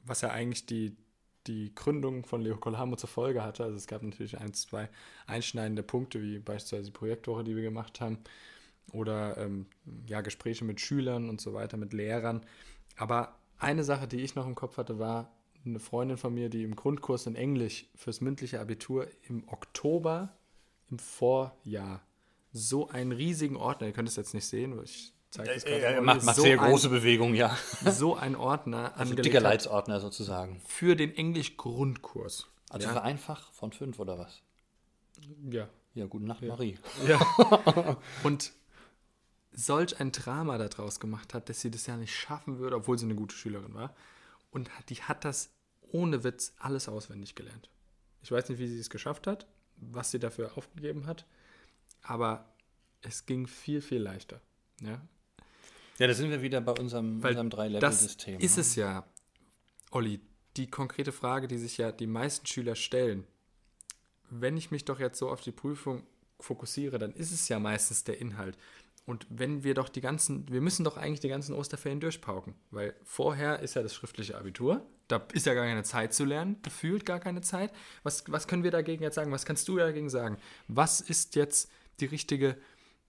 was 0.04 0.22
ja 0.22 0.30
eigentlich 0.30 0.66
die 0.66 0.96
die 1.48 1.74
Gründung 1.74 2.24
von 2.24 2.40
Leo 2.40 2.56
Colamo 2.56 2.96
zur 2.96 3.08
Folge 3.08 3.42
hatte. 3.42 3.64
Also 3.64 3.76
es 3.76 3.86
gab 3.86 4.02
natürlich 4.02 4.38
ein, 4.38 4.54
zwei 4.54 4.88
einschneidende 5.26 5.82
Punkte, 5.82 6.22
wie 6.22 6.38
beispielsweise 6.38 6.84
die 6.84 6.98
Projektwoche, 6.98 7.44
die 7.44 7.56
wir 7.56 7.62
gemacht 7.62 8.00
haben, 8.00 8.18
oder 8.92 9.36
ähm, 9.38 9.66
ja, 10.06 10.20
Gespräche 10.20 10.64
mit 10.64 10.80
Schülern 10.80 11.28
und 11.28 11.40
so 11.40 11.52
weiter, 11.54 11.76
mit 11.76 11.92
Lehrern. 11.92 12.44
Aber 12.96 13.36
eine 13.58 13.84
Sache, 13.84 14.06
die 14.06 14.20
ich 14.20 14.34
noch 14.34 14.46
im 14.46 14.54
Kopf 14.54 14.76
hatte, 14.76 14.98
war 14.98 15.32
eine 15.64 15.80
Freundin 15.80 16.16
von 16.16 16.32
mir, 16.32 16.48
die 16.48 16.62
im 16.62 16.76
Grundkurs 16.76 17.26
in 17.26 17.34
Englisch 17.34 17.86
fürs 17.94 18.20
mündliche 18.20 18.60
Abitur 18.60 19.08
im 19.28 19.46
Oktober 19.48 20.36
im 20.90 20.98
Vorjahr 20.98 22.02
so 22.52 22.88
einen 22.88 23.12
riesigen 23.12 23.56
Ordner, 23.56 23.88
ihr 23.88 23.92
könnt 23.92 24.08
es 24.08 24.16
jetzt 24.16 24.32
nicht 24.32 24.46
sehen, 24.46 24.78
ich 24.82 25.12
zeige 25.30 25.54
das 25.54 25.64
gerade. 25.64 25.80
Er 25.80 26.02
mal, 26.02 26.14
macht, 26.14 26.26
macht 26.26 26.36
so 26.36 26.42
sehr 26.42 26.60
ein, 26.60 26.70
große 26.70 26.88
Bewegungen, 26.88 27.34
ja. 27.34 27.56
So 27.84 28.16
ein 28.16 28.36
Ordner 28.36 28.92
Also 28.96 29.14
dicker 29.14 29.40
Leitsordner 29.40 30.00
sozusagen. 30.00 30.60
für 30.66 30.96
den 30.96 31.14
Englisch-Grundkurs. 31.14 32.46
Also 32.70 32.86
ja, 32.86 32.92
vereinfach 32.92 33.52
von 33.52 33.72
fünf 33.72 33.98
oder 33.98 34.18
was? 34.18 34.42
ja. 35.50 35.68
Ja, 35.94 36.06
gute 36.06 36.26
Nacht, 36.26 36.42
Marie. 36.42 36.78
Ja. 37.08 37.96
Und 38.22 38.52
solch 39.52 39.98
ein 40.00 40.12
Drama 40.12 40.56
daraus 40.56 41.00
gemacht 41.00 41.34
hat, 41.34 41.48
dass 41.48 41.60
sie 41.60 41.72
das 41.72 41.86
ja 41.86 41.96
nicht 41.96 42.14
schaffen 42.14 42.58
würde, 42.58 42.76
obwohl 42.76 42.96
sie 42.96 43.06
eine 43.06 43.16
gute 43.16 43.34
Schülerin 43.34 43.74
war. 43.74 43.96
Und 44.52 44.70
die 44.88 45.02
hat 45.02 45.24
das 45.24 45.50
ohne 45.90 46.22
Witz 46.22 46.54
alles 46.58 46.88
auswendig 46.88 47.34
gelernt. 47.34 47.68
Ich 48.22 48.30
weiß 48.30 48.48
nicht, 48.48 48.58
wie 48.58 48.68
sie 48.68 48.78
es 48.78 48.90
geschafft 48.90 49.26
hat, 49.26 49.48
was 49.76 50.10
sie 50.12 50.20
dafür 50.20 50.56
aufgegeben 50.56 51.06
hat, 51.06 51.26
aber 52.02 52.52
es 53.00 53.26
ging 53.26 53.46
viel, 53.46 53.80
viel 53.80 54.00
leichter. 54.00 54.40
Ja? 54.80 55.00
Ja, 55.98 56.06
da 56.06 56.14
sind 56.14 56.30
wir 56.30 56.42
wieder 56.42 56.60
bei 56.60 56.72
unserem, 56.72 57.22
Weil 57.22 57.30
unserem 57.30 57.50
das 57.50 57.56
Drei-Level-System. 57.56 58.40
ist 58.40 58.56
ne? 58.56 58.60
es 58.60 58.76
ja, 58.76 59.04
Olli, 59.90 60.20
die 60.56 60.70
konkrete 60.70 61.12
Frage, 61.12 61.48
die 61.48 61.58
sich 61.58 61.78
ja 61.78 61.92
die 61.92 62.06
meisten 62.06 62.46
Schüler 62.46 62.74
stellen. 62.74 63.26
Wenn 64.30 64.56
ich 64.56 64.70
mich 64.70 64.84
doch 64.84 65.00
jetzt 65.00 65.18
so 65.18 65.28
auf 65.28 65.40
die 65.40 65.52
Prüfung 65.52 66.06
fokussiere, 66.40 66.98
dann 66.98 67.12
ist 67.12 67.32
es 67.32 67.48
ja 67.48 67.58
meistens 67.58 68.04
der 68.04 68.20
Inhalt. 68.20 68.56
Und 69.06 69.26
wenn 69.30 69.64
wir 69.64 69.72
doch 69.72 69.88
die 69.88 70.02
ganzen, 70.02 70.46
wir 70.50 70.60
müssen 70.60 70.84
doch 70.84 70.98
eigentlich 70.98 71.20
die 71.20 71.28
ganzen 71.28 71.54
Osterferien 71.54 71.98
durchpauken, 71.98 72.54
weil 72.70 72.94
vorher 73.04 73.60
ist 73.60 73.74
ja 73.74 73.82
das 73.82 73.94
schriftliche 73.94 74.36
Abitur, 74.36 74.84
da 75.08 75.26
ist 75.32 75.46
ja 75.46 75.54
gar 75.54 75.64
keine 75.64 75.82
Zeit 75.82 76.12
zu 76.12 76.26
lernen, 76.26 76.60
gefühlt 76.62 77.06
gar 77.06 77.18
keine 77.18 77.40
Zeit. 77.40 77.72
Was, 78.02 78.24
was 78.28 78.46
können 78.46 78.64
wir 78.64 78.70
dagegen 78.70 79.02
jetzt 79.02 79.14
sagen? 79.14 79.32
Was 79.32 79.46
kannst 79.46 79.66
du 79.66 79.78
dagegen 79.78 80.10
sagen? 80.10 80.36
Was 80.68 81.00
ist 81.00 81.34
jetzt 81.36 81.70
die 82.00 82.04
richtige, 82.04 82.58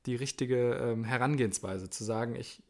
die 0.06 0.16
richtige 0.16 0.76
ähm, 0.76 1.04
Herangehensweise? 1.04 1.90
Zu 1.90 2.06
sagen, 2.06 2.36
ich 2.36 2.64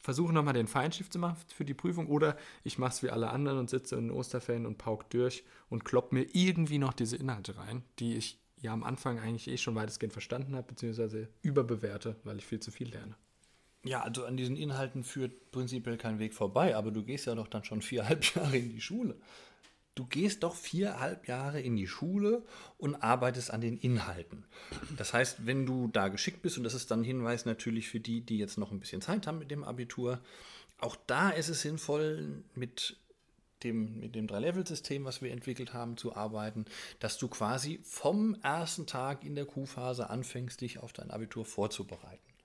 versuche 0.00 0.32
nochmal 0.32 0.54
den 0.54 0.66
Feinstift 0.66 1.12
zu 1.12 1.18
machen 1.18 1.36
für 1.54 1.64
die 1.64 1.74
Prüfung 1.74 2.08
oder 2.08 2.36
ich 2.64 2.78
mache 2.78 2.92
es 2.92 3.02
wie 3.02 3.10
alle 3.10 3.30
anderen 3.30 3.58
und 3.58 3.70
sitze 3.70 3.96
in 3.96 4.08
den 4.08 4.16
Osterferien 4.16 4.66
und 4.66 4.78
pauk 4.78 5.10
durch 5.10 5.44
und 5.68 5.84
klopp 5.84 6.12
mir 6.12 6.26
irgendwie 6.32 6.78
noch 6.78 6.92
diese 6.92 7.16
Inhalte 7.16 7.56
rein, 7.56 7.82
die 7.98 8.16
ich 8.16 8.38
ja 8.60 8.72
am 8.72 8.84
Anfang 8.84 9.18
eigentlich 9.18 9.48
eh 9.48 9.56
schon 9.56 9.74
weitestgehend 9.74 10.12
verstanden 10.12 10.56
habe, 10.56 10.66
beziehungsweise 10.66 11.28
überbewerte, 11.42 12.16
weil 12.24 12.38
ich 12.38 12.46
viel 12.46 12.60
zu 12.60 12.70
viel 12.70 12.88
lerne. 12.90 13.14
Ja, 13.84 14.02
also 14.02 14.24
an 14.24 14.36
diesen 14.36 14.56
Inhalten 14.56 15.04
führt 15.04 15.50
prinzipiell 15.52 15.96
kein 15.96 16.18
Weg 16.18 16.34
vorbei, 16.34 16.76
aber 16.76 16.90
du 16.90 17.04
gehst 17.04 17.26
ja 17.26 17.34
doch 17.34 17.48
dann 17.48 17.64
schon 17.64 17.80
viereinhalb 17.80 18.24
Jahre 18.34 18.56
in 18.56 18.70
die 18.70 18.80
Schule. 18.80 19.16
Du 19.98 20.06
gehst 20.06 20.44
doch 20.44 20.54
viereinhalb 20.54 21.26
Jahre 21.26 21.60
in 21.60 21.74
die 21.74 21.88
Schule 21.88 22.44
und 22.76 22.94
arbeitest 22.94 23.50
an 23.50 23.60
den 23.60 23.76
Inhalten. 23.76 24.44
Das 24.96 25.12
heißt, 25.12 25.44
wenn 25.44 25.66
du 25.66 25.88
da 25.88 26.06
geschickt 26.06 26.40
bist, 26.40 26.56
und 26.56 26.62
das 26.62 26.74
ist 26.74 26.92
dann 26.92 27.00
ein 27.00 27.04
Hinweis 27.04 27.46
natürlich 27.46 27.88
für 27.88 27.98
die, 27.98 28.20
die 28.20 28.38
jetzt 28.38 28.58
noch 28.58 28.70
ein 28.70 28.78
bisschen 28.78 29.00
Zeit 29.02 29.26
haben 29.26 29.40
mit 29.40 29.50
dem 29.50 29.64
Abitur, 29.64 30.20
auch 30.78 30.94
da 31.08 31.30
ist 31.30 31.48
es 31.48 31.62
sinnvoll, 31.62 32.44
mit 32.54 32.96
dem, 33.64 33.98
mit 33.98 34.14
dem 34.14 34.28
Drei-Level-System, 34.28 35.04
was 35.04 35.20
wir 35.20 35.32
entwickelt 35.32 35.74
haben, 35.74 35.96
zu 35.96 36.14
arbeiten, 36.14 36.66
dass 37.00 37.18
du 37.18 37.26
quasi 37.26 37.80
vom 37.82 38.36
ersten 38.40 38.86
Tag 38.86 39.24
in 39.24 39.34
der 39.34 39.46
Q-Phase 39.46 40.10
anfängst, 40.10 40.60
dich 40.60 40.78
auf 40.78 40.92
dein 40.92 41.10
Abitur 41.10 41.44
vorzubereiten 41.44 42.37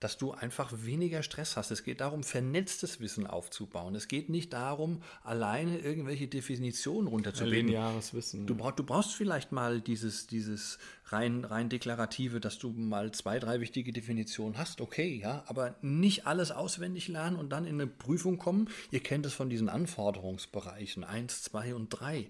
dass 0.00 0.18
du 0.18 0.32
einfach 0.32 0.72
weniger 0.84 1.22
Stress 1.22 1.56
hast. 1.56 1.70
Es 1.70 1.82
geht 1.84 2.00
darum, 2.00 2.22
vernetztes 2.22 3.00
Wissen 3.00 3.26
aufzubauen. 3.26 3.94
Es 3.94 4.08
geht 4.08 4.28
nicht 4.28 4.52
darum, 4.52 5.02
alleine 5.22 5.78
irgendwelche 5.78 6.28
Definitionen 6.28 7.08
runterzubeten. 7.08 7.68
Lineares 7.68 8.12
Wissen. 8.12 8.46
Du, 8.46 8.54
brauch, 8.54 8.72
du 8.72 8.84
brauchst 8.84 9.14
vielleicht 9.14 9.52
mal 9.52 9.80
dieses, 9.80 10.26
dieses 10.26 10.78
rein, 11.06 11.44
rein 11.44 11.68
deklarative, 11.68 12.40
dass 12.40 12.58
du 12.58 12.70
mal 12.70 13.12
zwei, 13.12 13.38
drei 13.38 13.60
wichtige 13.60 13.92
Definitionen 13.92 14.58
hast, 14.58 14.80
okay, 14.80 15.18
ja, 15.22 15.44
aber 15.46 15.76
nicht 15.80 16.26
alles 16.26 16.50
auswendig 16.50 17.08
lernen 17.08 17.36
und 17.36 17.50
dann 17.50 17.64
in 17.64 17.80
eine 17.80 17.86
Prüfung 17.86 18.38
kommen. 18.38 18.68
Ihr 18.90 19.00
kennt 19.00 19.24
es 19.24 19.32
von 19.32 19.48
diesen 19.48 19.68
Anforderungsbereichen 19.68 21.04
1, 21.04 21.42
2 21.44 21.74
und 21.74 21.88
3. 21.88 22.28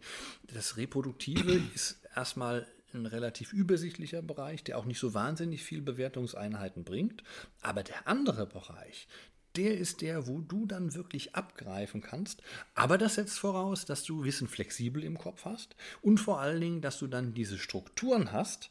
Das 0.55 0.77
Reproduktive 0.77 1.61
ist 1.75 1.99
erstmal 2.15 2.67
ein 2.97 3.07
relativ 3.07 3.53
übersichtlicher 3.53 4.23
Bereich, 4.23 4.65
der 4.65 4.79
auch 4.79 4.85
nicht 4.85 4.99
so 4.99 5.15
wahnsinnig 5.15 5.63
viel 5.63 5.83
Bewertungseinheiten 5.83 6.85
bringt. 6.85 7.23
Aber 7.61 7.83
der 7.83 8.09
andere 8.09 8.47
Bereich, 8.47 9.09
der 9.57 9.77
ist 9.77 10.03
der, 10.03 10.27
wo 10.27 10.41
du 10.41 10.67
dann 10.67 10.95
wirklich 10.95 11.35
abgreifen 11.35 12.01
kannst. 12.01 12.43
Aber 12.75 12.99
das 12.99 13.15
setzt 13.15 13.39
voraus, 13.39 13.85
dass 13.85 14.05
du 14.05 14.25
Wissen 14.25 14.49
flexibel 14.49 15.03
im 15.03 15.19
Kopf 15.19 15.45
hast 15.45 15.77
und 16.03 16.19
vor 16.19 16.41
allen 16.41 16.61
Dingen, 16.61 16.81
dass 16.81 16.99
du 16.99 17.07
dann 17.07 17.35
diese 17.35 17.59
Strukturen 17.59 18.33
hast, 18.33 18.71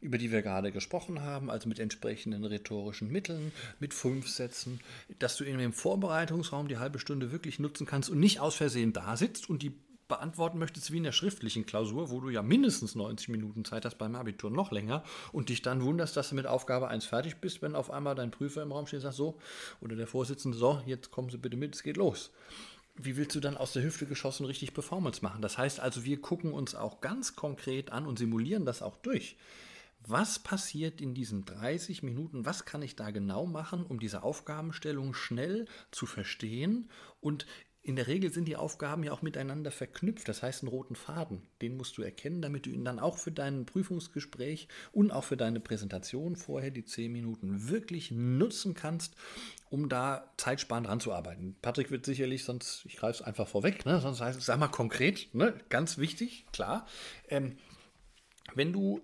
über 0.00 0.18
die 0.18 0.30
wir 0.30 0.42
gerade 0.42 0.72
gesprochen 0.72 1.22
haben, 1.22 1.50
also 1.50 1.68
mit 1.68 1.78
entsprechenden 1.78 2.44
rhetorischen 2.44 3.10
Mitteln, 3.10 3.50
mit 3.80 3.94
fünf 3.94 4.28
Sätzen, 4.28 4.80
dass 5.18 5.36
du 5.36 5.44
in 5.44 5.58
dem 5.58 5.72
Vorbereitungsraum 5.72 6.68
die 6.68 6.76
halbe 6.76 6.98
Stunde 6.98 7.32
wirklich 7.32 7.58
nutzen 7.58 7.86
kannst 7.86 8.10
und 8.10 8.20
nicht 8.20 8.40
aus 8.40 8.56
Versehen 8.56 8.92
da 8.92 9.16
sitzt 9.16 9.48
und 9.48 9.62
die 9.62 9.74
beantworten 10.08 10.58
möchtest 10.58 10.92
wie 10.92 10.98
in 10.98 11.04
der 11.04 11.12
schriftlichen 11.12 11.66
Klausur, 11.66 12.10
wo 12.10 12.20
du 12.20 12.28
ja 12.28 12.42
mindestens 12.42 12.94
90 12.94 13.28
Minuten 13.28 13.64
Zeit 13.64 13.84
hast, 13.84 13.98
beim 13.98 14.14
Abitur 14.14 14.50
noch 14.50 14.70
länger 14.70 15.02
und 15.32 15.48
dich 15.48 15.62
dann 15.62 15.82
wunderst, 15.82 16.16
dass 16.16 16.30
du 16.30 16.34
mit 16.34 16.46
Aufgabe 16.46 16.88
1 16.88 17.06
fertig 17.06 17.36
bist, 17.36 17.62
wenn 17.62 17.74
auf 17.74 17.90
einmal 17.90 18.14
dein 18.14 18.30
Prüfer 18.30 18.62
im 18.62 18.72
Raum 18.72 18.86
steht 18.86 18.98
und 18.98 19.02
sagt 19.02 19.16
so, 19.16 19.38
oder 19.80 19.96
der 19.96 20.06
Vorsitzende, 20.06 20.56
so, 20.56 20.80
jetzt 20.86 21.10
kommen 21.10 21.30
Sie 21.30 21.38
bitte 21.38 21.56
mit, 21.56 21.74
es 21.74 21.82
geht 21.82 21.96
los. 21.96 22.32
Wie 22.98 23.16
willst 23.16 23.34
du 23.36 23.40
dann 23.40 23.56
aus 23.56 23.72
der 23.72 23.82
Hüfte 23.82 24.06
geschossen 24.06 24.46
richtig 24.46 24.72
Performance 24.72 25.22
machen? 25.22 25.42
Das 25.42 25.58
heißt 25.58 25.80
also, 25.80 26.04
wir 26.04 26.20
gucken 26.20 26.52
uns 26.52 26.74
auch 26.74 27.00
ganz 27.00 27.36
konkret 27.36 27.92
an 27.92 28.06
und 28.06 28.18
simulieren 28.18 28.64
das 28.64 28.80
auch 28.80 28.96
durch. 28.96 29.36
Was 30.08 30.38
passiert 30.38 31.00
in 31.00 31.14
diesen 31.14 31.44
30 31.44 32.04
Minuten? 32.04 32.46
Was 32.46 32.64
kann 32.64 32.80
ich 32.80 32.94
da 32.94 33.10
genau 33.10 33.44
machen, 33.44 33.84
um 33.84 33.98
diese 33.98 34.22
Aufgabenstellung 34.22 35.14
schnell 35.14 35.66
zu 35.90 36.06
verstehen 36.06 36.88
und 37.20 37.44
in 37.86 37.94
der 37.94 38.08
Regel 38.08 38.32
sind 38.32 38.46
die 38.46 38.56
Aufgaben 38.56 39.04
ja 39.04 39.12
auch 39.12 39.22
miteinander 39.22 39.70
verknüpft. 39.70 40.28
Das 40.28 40.42
heißt, 40.42 40.62
einen 40.62 40.70
roten 40.70 40.96
Faden, 40.96 41.46
den 41.62 41.76
musst 41.76 41.96
du 41.96 42.02
erkennen, 42.02 42.42
damit 42.42 42.66
du 42.66 42.70
ihn 42.70 42.84
dann 42.84 42.98
auch 42.98 43.16
für 43.16 43.30
dein 43.30 43.64
Prüfungsgespräch 43.64 44.66
und 44.90 45.12
auch 45.12 45.22
für 45.22 45.36
deine 45.36 45.60
Präsentation 45.60 46.34
vorher, 46.34 46.72
die 46.72 46.84
zehn 46.84 47.12
Minuten, 47.12 47.68
wirklich 47.68 48.10
nutzen 48.10 48.74
kannst, 48.74 49.14
um 49.70 49.88
da 49.88 50.32
zeitsparend 50.36 50.88
ranzuarbeiten. 50.88 51.54
Patrick 51.62 51.92
wird 51.92 52.04
sicherlich, 52.04 52.42
sonst, 52.42 52.84
ich 52.86 52.96
greife 52.96 53.20
es 53.20 53.26
einfach 53.26 53.46
vorweg, 53.46 53.86
ne? 53.86 54.00
sonst 54.00 54.20
heißt 54.20 54.36
es, 54.36 54.46
sag 54.46 54.58
mal 54.58 54.66
konkret, 54.66 55.32
ne? 55.32 55.54
ganz 55.68 55.96
wichtig, 55.96 56.44
klar. 56.50 56.88
Ähm, 57.28 57.56
wenn 58.56 58.72
du 58.72 59.00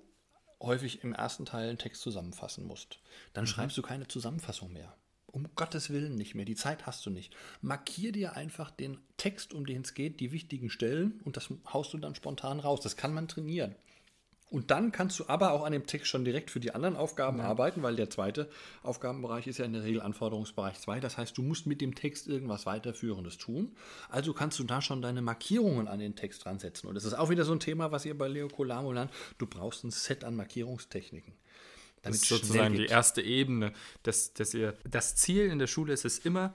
häufig 0.61 1.05
im 1.05 1.13
ersten 1.13 1.45
Teil 1.45 1.69
einen 1.69 1.79
Text 1.79 2.03
zusammenfassen 2.03 2.67
musst, 2.67 2.99
dann 3.33 3.47
schreibst 3.47 3.79
du 3.79 3.83
keine 3.83 4.09
Zusammenfassung 4.09 4.73
mehr. 4.73 4.97
Um 5.33 5.49
Gottes 5.57 5.91
Willen 5.91 6.15
nicht 6.15 6.35
mehr. 6.35 6.45
Die 6.45 6.55
Zeit 6.55 6.87
hast 6.87 7.05
du 7.07 7.11
nicht. 7.11 7.35
Markier 7.63 8.13
dir 8.13 8.37
einfach 8.37 8.71
den 8.71 8.99
Text, 9.17 9.55
um 9.55 9.65
den 9.65 9.81
es 9.83 9.95
geht, 9.95 10.21
die 10.21 10.31
wichtigen 10.31 10.69
Stellen 10.69 11.21
und 11.25 11.37
das 11.37 11.49
haust 11.73 11.93
du 11.95 11.99
dann 11.99 12.15
spontan 12.15 12.61
raus. 12.61 12.81
Das 12.81 12.97
kann 12.97 13.15
man 13.15 13.29
trainieren. 13.29 13.75
Und 14.53 14.71
dann 14.71 14.93
kannst 14.93 15.19
du 15.19 15.25
aber 15.29 15.53
auch 15.53 15.65
an 15.65 15.73
dem 15.73 15.87
Text 15.87 16.09
schon 16.09 16.27
direkt 16.27 16.51
für 16.51 16.61
die 16.61 16.75
anderen 16.75 16.95
Aufgaben 16.95 17.39
ja. 17.39 17.45
arbeiten, 17.45 17.83
weil 17.83 17.97
der 17.97 18.11
zweite 18.11 18.51
Aufgabenbereich 18.83 19.47
ist 19.47 19.57
ja 19.57 19.65
in 19.65 19.73
der 19.73 19.83
Regel 19.83 20.03
Anforderungsbereich 20.03 20.79
2. 20.79 21.01
Das 21.01 21.17
heißt, 21.17 21.39
du 21.39 21.43
musst 21.43 21.67
mit 21.67 21.81
dem 21.81 21.95
Text 21.95 22.29
irgendwas 22.29 22.67
weiterführendes 22.67 23.39
tun. 23.39 23.75
Also 24.11 24.35
kannst 24.35 24.59
du 24.59 24.65
da 24.65 24.83
schon 24.83 25.01
deine 25.01 25.23
Markierungen 25.23 25.89
an 25.89 26.01
den 26.01 26.17
Text 26.17 26.45
dran 26.45 26.59
setzen. 26.59 26.87
Und 26.87 26.97
das 26.97 27.07
ist 27.07 27.15
auch 27.15 27.31
wieder 27.31 27.47
so 27.47 27.53
ein 27.53 27.61
Thema, 27.61 27.93
was 27.93 28.05
ihr 28.05 28.17
bei 28.17 28.29
Leo 28.29 28.49
Colamo 28.49 28.93
lernt. 28.93 29.11
Du 29.39 29.47
brauchst 29.47 29.85
ein 29.85 29.91
Set 29.91 30.23
an 30.23 30.37
Markierungstechniken. 30.37 31.33
Das 32.03 32.17
ist 32.17 32.29
sozusagen 32.29 32.75
die 32.75 32.87
erste 32.87 33.23
Ebene, 33.23 33.73
dass, 34.03 34.35
dass 34.35 34.55
ihr 34.55 34.77
das 34.85 35.17
Ziel 35.17 35.47
in 35.47 35.59
der 35.59 35.69
Schule 35.69 35.93
ist 35.93 36.05
es 36.05 36.19
immer, 36.19 36.55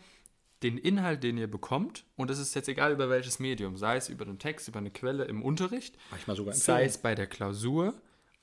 den 0.64 0.78
Inhalt, 0.78 1.24
den 1.24 1.38
ihr 1.38 1.50
bekommt, 1.50 2.04
und 2.16 2.32
es 2.32 2.40
ist 2.40 2.56
jetzt 2.56 2.68
egal 2.68 2.92
über 2.92 3.10
welches 3.10 3.40
Medium, 3.40 3.78
sei 3.78 3.96
es 3.98 4.10
über 4.10 4.26
einen 4.26 4.40
Text, 4.40 4.68
über 4.68 4.80
eine 4.80 4.92
Quelle 4.92 5.26
im 5.26 5.44
Unterricht, 5.44 5.98
im 6.28 6.52
sei 6.52 6.86
es 6.86 6.98
bei 6.98 7.14
der 7.16 7.28
Klausur, 7.28 7.94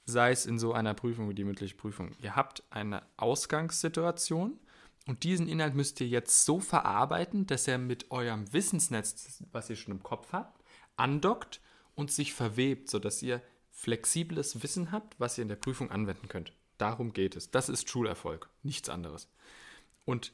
sei 0.06 0.30
es 0.30 0.46
in 0.46 0.58
so 0.58 0.72
einer 0.72 0.94
Prüfung 0.94 1.28
wie 1.28 1.34
die 1.34 1.44
mündliche 1.44 1.74
Prüfung. 1.74 2.12
Ihr 2.22 2.36
habt 2.36 2.62
eine 2.70 3.02
Ausgangssituation 3.16 4.58
und 5.06 5.24
diesen 5.24 5.48
Inhalt 5.48 5.74
müsst 5.74 6.00
ihr 6.00 6.08
jetzt 6.08 6.44
so 6.44 6.60
verarbeiten, 6.60 7.46
dass 7.46 7.66
er 7.66 7.78
mit 7.78 8.10
eurem 8.10 8.52
Wissensnetz, 8.52 9.42
was 9.50 9.68
ihr 9.68 9.76
schon 9.76 9.94
im 9.94 10.02
Kopf 10.02 10.32
habt, 10.32 10.62
andockt 10.96 11.60
und 11.94 12.12
sich 12.12 12.32
verwebt, 12.32 12.90
sodass 12.90 13.22
ihr 13.22 13.42
flexibles 13.70 14.62
Wissen 14.62 14.92
habt, 14.92 15.18
was 15.18 15.36
ihr 15.36 15.42
in 15.42 15.48
der 15.48 15.56
Prüfung 15.56 15.90
anwenden 15.90 16.28
könnt. 16.28 16.52
Darum 16.78 17.12
geht 17.12 17.36
es. 17.36 17.50
Das 17.50 17.68
ist 17.68 17.88
Schulerfolg, 17.88 18.48
nichts 18.62 18.88
anderes. 18.88 19.28
Und 20.04 20.32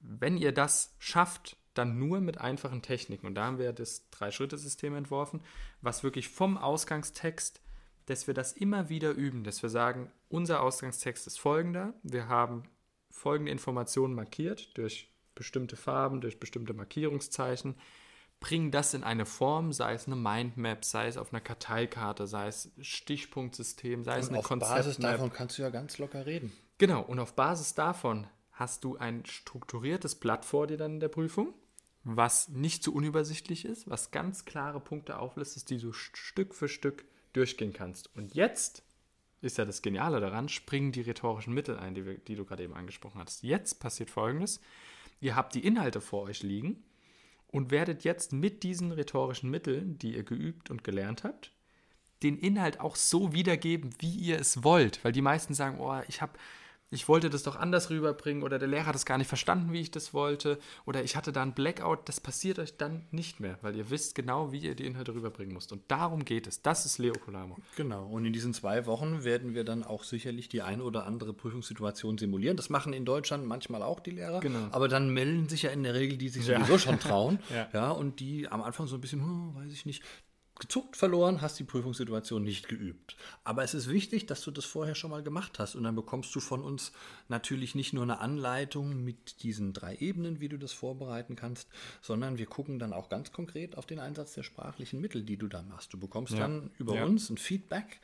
wenn 0.00 0.36
ihr 0.36 0.52
das 0.52 0.94
schafft, 0.98 1.56
dann 1.74 1.98
nur 1.98 2.20
mit 2.20 2.38
einfachen 2.38 2.82
Techniken. 2.82 3.26
Und 3.26 3.34
da 3.34 3.44
haben 3.44 3.58
wir 3.58 3.72
das 3.72 4.08
Drei-Schritte-System 4.10 4.94
entworfen, 4.94 5.42
was 5.80 6.02
wirklich 6.02 6.28
vom 6.28 6.58
Ausgangstext, 6.58 7.60
dass 8.06 8.26
wir 8.26 8.34
das 8.34 8.52
immer 8.52 8.88
wieder 8.88 9.12
üben, 9.12 9.44
dass 9.44 9.62
wir 9.62 9.70
sagen, 9.70 10.10
unser 10.28 10.62
Ausgangstext 10.62 11.26
ist 11.26 11.38
folgender. 11.38 11.94
Wir 12.02 12.28
haben 12.28 12.64
folgende 13.10 13.52
Informationen 13.52 14.14
markiert 14.14 14.76
durch 14.76 15.08
bestimmte 15.34 15.76
Farben, 15.76 16.20
durch 16.20 16.40
bestimmte 16.40 16.74
Markierungszeichen. 16.74 17.76
Bring 18.42 18.72
das 18.72 18.92
in 18.92 19.04
eine 19.04 19.24
Form, 19.24 19.72
sei 19.72 19.94
es 19.94 20.06
eine 20.06 20.16
Mindmap, 20.16 20.84
sei 20.84 21.06
es 21.06 21.16
auf 21.16 21.32
einer 21.32 21.40
Karteikarte, 21.40 22.26
sei 22.26 22.48
es 22.48 22.70
Stichpunktsystem, 22.80 24.04
sei 24.04 24.18
es 24.18 24.26
Und 24.26 24.34
eine 24.34 24.38
auf 24.40 24.48
Basis 24.48 24.96
Konzeptmap. 24.96 25.12
davon 25.12 25.32
kannst 25.32 25.56
du 25.56 25.62
ja 25.62 25.70
ganz 25.70 25.96
locker 25.98 26.26
reden. 26.26 26.52
Genau, 26.76 27.02
und 27.02 27.20
auf 27.20 27.34
Basis 27.34 27.74
davon 27.74 28.26
hast 28.50 28.84
du 28.84 28.96
ein 28.96 29.24
strukturiertes 29.24 30.16
Blatt 30.16 30.44
vor 30.44 30.66
dir 30.66 30.76
dann 30.76 30.94
in 30.94 31.00
der 31.00 31.08
Prüfung, 31.08 31.54
was 32.02 32.48
nicht 32.48 32.82
zu 32.82 32.92
unübersichtlich 32.92 33.64
ist, 33.64 33.88
was 33.88 34.10
ganz 34.10 34.44
klare 34.44 34.80
Punkte 34.80 35.20
auflistet, 35.20 35.70
die 35.70 35.78
du 35.78 35.92
Stück 35.92 36.54
für 36.54 36.68
Stück 36.68 37.04
durchgehen 37.32 37.72
kannst. 37.72 38.14
Und 38.16 38.34
jetzt 38.34 38.82
ist 39.40 39.56
ja 39.56 39.64
das 39.64 39.82
Geniale 39.82 40.20
daran, 40.20 40.48
springen 40.48 40.90
die 40.90 41.00
rhetorischen 41.00 41.54
Mittel 41.54 41.78
ein, 41.78 41.94
die, 41.94 42.04
wir, 42.04 42.18
die 42.18 42.34
du 42.34 42.44
gerade 42.44 42.64
eben 42.64 42.74
angesprochen 42.74 43.20
hast. 43.20 43.44
Jetzt 43.44 43.80
passiert 43.80 44.10
Folgendes. 44.10 44.60
Ihr 45.20 45.36
habt 45.36 45.54
die 45.54 45.64
Inhalte 45.64 46.00
vor 46.00 46.22
euch 46.22 46.42
liegen 46.42 46.82
und 47.52 47.70
werdet 47.70 48.02
jetzt 48.02 48.32
mit 48.32 48.64
diesen 48.64 48.90
rhetorischen 48.90 49.50
Mitteln, 49.50 49.98
die 49.98 50.16
ihr 50.16 50.24
geübt 50.24 50.70
und 50.70 50.82
gelernt 50.82 51.22
habt, 51.22 51.52
den 52.22 52.38
Inhalt 52.38 52.80
auch 52.80 52.96
so 52.96 53.32
wiedergeben, 53.32 53.90
wie 53.98 54.14
ihr 54.14 54.40
es 54.40 54.64
wollt. 54.64 55.04
Weil 55.04 55.12
die 55.12 55.22
meisten 55.22 55.54
sagen, 55.54 55.78
oh, 55.78 56.00
ich 56.08 56.22
habe 56.22 56.32
ich 56.92 57.08
wollte 57.08 57.30
das 57.30 57.42
doch 57.42 57.56
anders 57.56 57.90
rüberbringen 57.90 58.42
oder 58.42 58.58
der 58.58 58.68
Lehrer 58.68 58.86
hat 58.86 58.94
es 58.94 59.04
gar 59.06 59.18
nicht 59.18 59.26
verstanden, 59.26 59.72
wie 59.72 59.80
ich 59.80 59.90
das 59.90 60.14
wollte 60.14 60.58
oder 60.86 61.02
ich 61.02 61.16
hatte 61.16 61.32
da 61.32 61.42
einen 61.42 61.52
Blackout. 61.54 62.08
Das 62.08 62.20
passiert 62.20 62.58
euch 62.58 62.76
dann 62.76 63.06
nicht 63.10 63.40
mehr, 63.40 63.58
weil 63.62 63.74
ihr 63.74 63.90
wisst 63.90 64.14
genau, 64.14 64.52
wie 64.52 64.58
ihr 64.58 64.74
die 64.74 64.86
Inhalte 64.86 65.14
rüberbringen 65.14 65.54
müsst. 65.54 65.72
Und 65.72 65.82
darum 65.88 66.24
geht 66.24 66.46
es. 66.46 66.62
Das 66.62 66.86
ist 66.86 66.98
Leo 66.98 67.14
Colamo. 67.14 67.56
Genau. 67.76 68.06
Und 68.06 68.24
in 68.26 68.32
diesen 68.32 68.54
zwei 68.54 68.86
Wochen 68.86 69.24
werden 69.24 69.54
wir 69.54 69.64
dann 69.64 69.82
auch 69.84 70.04
sicherlich 70.04 70.48
die 70.48 70.62
ein 70.62 70.80
oder 70.80 71.06
andere 71.06 71.32
Prüfungssituation 71.32 72.18
simulieren. 72.18 72.56
Das 72.56 72.68
machen 72.70 72.92
in 72.92 73.04
Deutschland 73.04 73.46
manchmal 73.46 73.82
auch 73.82 73.98
die 74.00 74.10
Lehrer. 74.12 74.40
Genau. 74.40 74.68
Aber 74.70 74.88
dann 74.88 75.08
melden 75.10 75.48
sich 75.48 75.62
ja 75.62 75.70
in 75.70 75.82
der 75.82 75.94
Regel 75.94 76.18
die, 76.18 76.26
die 76.26 76.28
sich 76.28 76.46
Ja. 76.46 76.58
sowieso 76.60 76.78
schon 76.78 77.00
trauen. 77.00 77.38
Ja. 77.52 77.68
ja. 77.72 77.90
Und 77.90 78.20
die 78.20 78.48
am 78.48 78.62
Anfang 78.62 78.86
so 78.86 78.96
ein 78.96 79.00
bisschen, 79.00 79.20
hm, 79.20 79.54
weiß 79.54 79.72
ich 79.72 79.86
nicht, 79.86 80.02
gezuckt 80.62 80.96
verloren, 80.96 81.40
hast 81.40 81.58
die 81.58 81.64
Prüfungssituation 81.64 82.42
nicht 82.42 82.68
geübt. 82.68 83.16
Aber 83.42 83.64
es 83.64 83.74
ist 83.74 83.88
wichtig, 83.88 84.26
dass 84.26 84.42
du 84.42 84.52
das 84.52 84.64
vorher 84.64 84.94
schon 84.94 85.10
mal 85.10 85.22
gemacht 85.22 85.58
hast. 85.58 85.74
Und 85.74 85.82
dann 85.82 85.96
bekommst 85.96 86.32
du 86.34 86.40
von 86.40 86.62
uns 86.62 86.92
natürlich 87.28 87.74
nicht 87.74 87.92
nur 87.92 88.04
eine 88.04 88.20
Anleitung 88.20 89.02
mit 89.04 89.42
diesen 89.42 89.72
drei 89.72 89.96
Ebenen, 89.96 90.40
wie 90.40 90.48
du 90.48 90.56
das 90.58 90.72
vorbereiten 90.72 91.34
kannst, 91.34 91.68
sondern 92.00 92.38
wir 92.38 92.46
gucken 92.46 92.78
dann 92.78 92.92
auch 92.92 93.08
ganz 93.08 93.32
konkret 93.32 93.76
auf 93.76 93.86
den 93.86 93.98
Einsatz 93.98 94.34
der 94.34 94.44
sprachlichen 94.44 95.00
Mittel, 95.00 95.22
die 95.24 95.36
du 95.36 95.48
da 95.48 95.62
machst. 95.62 95.92
Du 95.92 95.98
bekommst 95.98 96.32
Ja. 96.34 96.38
dann 96.40 96.70
über 96.78 96.94
Ja. 96.94 97.04
uns 97.04 97.28
ein 97.28 97.38
Feedback. 97.38 98.00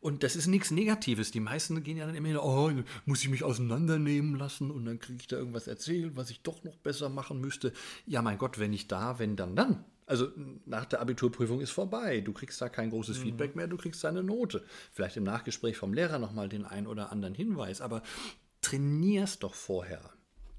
Und 0.00 0.22
das 0.24 0.34
ist 0.34 0.48
nichts 0.48 0.70
Negatives. 0.72 1.30
Die 1.30 1.40
meisten 1.40 1.80
gehen 1.84 1.96
ja 1.96 2.06
dann 2.06 2.16
immer 2.16 2.28
wieder, 2.30 2.44
oh, 2.44 2.72
muss 3.06 3.22
ich 3.22 3.28
mich 3.28 3.44
auseinandernehmen 3.44 4.34
lassen 4.36 4.70
und 4.72 4.84
dann 4.84 4.98
kriege 4.98 5.18
ich 5.20 5.28
da 5.28 5.36
irgendwas 5.36 5.68
erzählt, 5.68 6.16
was 6.16 6.30
ich 6.30 6.40
doch 6.42 6.64
noch 6.64 6.76
besser 6.76 7.08
machen 7.08 7.40
müsste. 7.40 7.72
Ja, 8.06 8.20
mein 8.20 8.36
Gott, 8.38 8.58
wenn 8.58 8.72
nicht 8.72 8.90
da, 8.90 9.18
wenn 9.20 9.36
dann 9.36 9.54
dann. 9.54 9.84
Also 10.10 10.32
nach 10.66 10.86
der 10.86 11.00
Abiturprüfung 11.00 11.60
ist 11.60 11.70
vorbei. 11.70 12.20
Du 12.20 12.32
kriegst 12.32 12.60
da 12.60 12.68
kein 12.68 12.90
großes 12.90 13.16
Feedback 13.16 13.54
mehr, 13.54 13.68
du 13.68 13.76
kriegst 13.76 14.02
deine 14.02 14.24
Note. 14.24 14.64
Vielleicht 14.90 15.16
im 15.16 15.22
Nachgespräch 15.22 15.76
vom 15.76 15.94
Lehrer 15.94 16.18
nochmal 16.18 16.48
den 16.48 16.64
ein 16.64 16.88
oder 16.88 17.12
anderen 17.12 17.32
Hinweis, 17.32 17.80
aber 17.80 18.02
trainier 18.60 19.22
es 19.22 19.38
doch 19.38 19.54
vorher. 19.54 20.10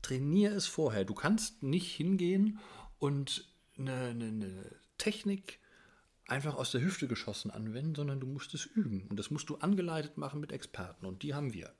Trainier 0.04 0.56
es 0.56 0.68
vorher. 0.68 1.04
Du 1.04 1.14
kannst 1.14 1.64
nicht 1.64 1.94
hingehen 1.94 2.60
und 2.98 3.52
eine, 3.78 3.94
eine, 3.94 4.26
eine 4.28 4.72
Technik 4.98 5.60
einfach 6.28 6.56
aus 6.56 6.72
der 6.72 6.80
Hüfte 6.80 7.10
geschossen 7.10 7.52
anwenden, 7.52 7.94
sondern 7.94 8.22
du 8.22 8.28
musst 8.28 8.54
es 8.54 8.66
üben. 8.66 9.06
Und 9.10 9.20
das 9.20 9.32
musst 9.32 9.50
du 9.50 9.58
angeleitet 9.58 10.18
machen 10.18 10.40
mit 10.40 10.54
Experten. 10.54 11.06
Und 11.06 11.24
die 11.24 11.34
haben 11.34 11.54
wir. 11.54 11.74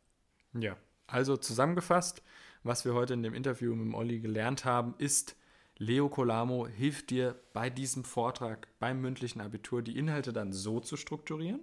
Ja, 0.60 0.76
also 1.08 1.38
zusammengefasst, 1.38 2.22
was 2.64 2.84
wir 2.84 2.94
heute 2.94 3.14
in 3.14 3.24
dem 3.24 3.34
Interview 3.34 3.74
mit 3.76 3.86
dem 3.86 3.94
Olli 3.94 4.20
gelernt 4.20 4.66
haben, 4.66 4.94
ist, 4.98 5.38
Leo 5.82 6.10
Colamo 6.10 6.68
hilft 6.68 7.10
dir 7.10 7.36
bei 7.54 7.72
diesem 7.72 8.04
Vortrag 8.04 8.68
beim 8.78 9.02
mündlichen 9.02 9.42
Abitur, 9.42 9.82
die 9.82 9.98
Inhalte 9.98 10.32
dann 10.32 10.54
so 10.54 10.80
zu 10.80 10.96
strukturieren, 10.96 11.60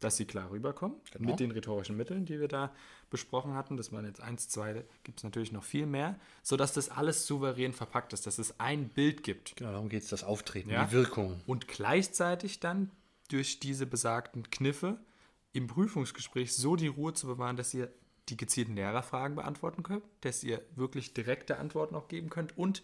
dass 0.00 0.18
sie 0.18 0.26
klar 0.26 0.50
rüberkommen, 0.50 0.98
Genau. 1.12 1.30
mit 1.30 1.40
den 1.40 1.50
rhetorischen 1.50 1.96
Mitteln, 1.96 2.26
die 2.26 2.38
wir 2.38 2.48
da 2.48 2.74
besprochen 3.08 3.54
hatten. 3.54 3.78
Das 3.78 3.90
waren 3.90 4.04
jetzt 4.04 4.20
eins, 4.20 4.50
zwei, 4.50 4.84
gibt 5.02 5.20
es 5.20 5.24
natürlich 5.24 5.50
noch 5.50 5.64
viel 5.64 5.86
mehr, 5.86 6.20
sodass 6.42 6.74
das 6.74 6.90
alles 6.90 7.26
souverän 7.26 7.72
verpackt 7.72 8.12
ist, 8.12 8.26
dass 8.26 8.38
es 8.38 8.60
ein 8.60 8.90
Bild 8.90 9.22
gibt. 9.22 9.56
Genau, 9.56 9.72
darum 9.72 9.88
geht 9.88 10.02
es, 10.02 10.10
das 10.10 10.24
Auftreten, 10.24 10.68
Ja. 10.68 10.84
die 10.84 10.92
Wirkung. 10.92 11.40
Und 11.46 11.66
gleichzeitig 11.66 12.60
dann 12.60 12.90
durch 13.30 13.60
diese 13.60 13.86
besagten 13.86 14.50
Kniffe 14.50 14.98
im 15.54 15.68
Prüfungsgespräch 15.68 16.52
so 16.54 16.76
die 16.76 16.88
Ruhe 16.88 17.14
zu 17.14 17.26
bewahren, 17.26 17.56
dass 17.56 17.72
ihr 17.72 17.90
die 18.28 18.36
gezielten 18.36 18.74
Lehrerfragen 18.74 19.36
beantworten 19.36 19.82
könnt, 19.82 20.04
dass 20.20 20.44
ihr 20.44 20.60
wirklich 20.76 21.14
direkte 21.14 21.56
Antworten 21.58 21.94
auch 21.94 22.08
geben 22.08 22.28
könnt 22.28 22.58
und 22.58 22.82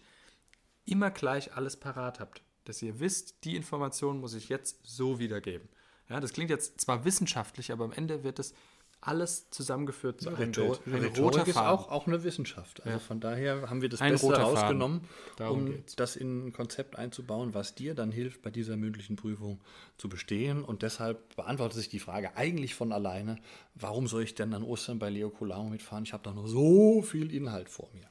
immer 0.85 1.11
gleich 1.11 1.55
alles 1.55 1.77
parat 1.77 2.19
habt. 2.19 2.41
Dass 2.65 2.81
ihr 2.81 2.99
wisst, 2.99 3.43
die 3.43 3.55
Information 3.55 4.19
muss 4.19 4.33
ich 4.33 4.49
jetzt 4.49 4.79
so 4.83 5.19
wiedergeben. 5.19 5.67
Ja, 6.09 6.19
das 6.19 6.33
klingt 6.33 6.49
jetzt 6.49 6.81
zwar 6.81 7.05
wissenschaftlich, 7.05 7.71
aber 7.71 7.85
am 7.85 7.91
Ende 7.91 8.23
wird 8.23 8.39
es 8.39 8.53
alles 9.01 9.49
zusammengeführt 9.49 10.21
zu 10.21 10.29
einem 10.29 10.37
Rhetor. 10.37 10.79
Ein 10.85 10.93
Rhetorik 10.93 11.17
roter 11.19 11.47
ist 11.47 11.53
Faden. 11.53 11.69
auch, 11.69 11.89
auch 11.89 12.05
eine 12.05 12.23
Wissenschaft. 12.23 12.85
Also 12.85 12.99
von 12.99 13.19
daher 13.19 13.67
haben 13.69 13.81
wir 13.81 13.89
das 13.89 13.99
Ein 13.99 14.11
Beste 14.11 14.31
rausgenommen, 14.31 15.01
um 15.39 15.65
geht's. 15.65 15.95
das 15.95 16.15
in 16.15 16.47
ein 16.47 16.53
Konzept 16.53 16.95
einzubauen, 16.95 17.55
was 17.55 17.73
dir 17.73 17.95
dann 17.95 18.11
hilft, 18.11 18.43
bei 18.43 18.51
dieser 18.51 18.77
mündlichen 18.77 19.15
Prüfung 19.15 19.59
zu 19.97 20.07
bestehen. 20.07 20.63
Und 20.63 20.83
deshalb 20.83 21.35
beantwortet 21.35 21.77
sich 21.77 21.89
die 21.89 21.99
Frage 21.99 22.37
eigentlich 22.37 22.75
von 22.75 22.91
alleine, 22.91 23.37
warum 23.73 24.07
soll 24.07 24.21
ich 24.21 24.35
denn 24.35 24.53
an 24.53 24.63
Ostern 24.63 24.99
bei 24.99 25.09
Leo 25.09 25.31
Colamo 25.31 25.69
mitfahren? 25.69 26.03
Ich 26.03 26.13
habe 26.13 26.23
doch 26.23 26.35
noch 26.35 26.47
so 26.47 27.01
viel 27.01 27.33
Inhalt 27.33 27.69
vor 27.69 27.89
mir. 27.93 28.07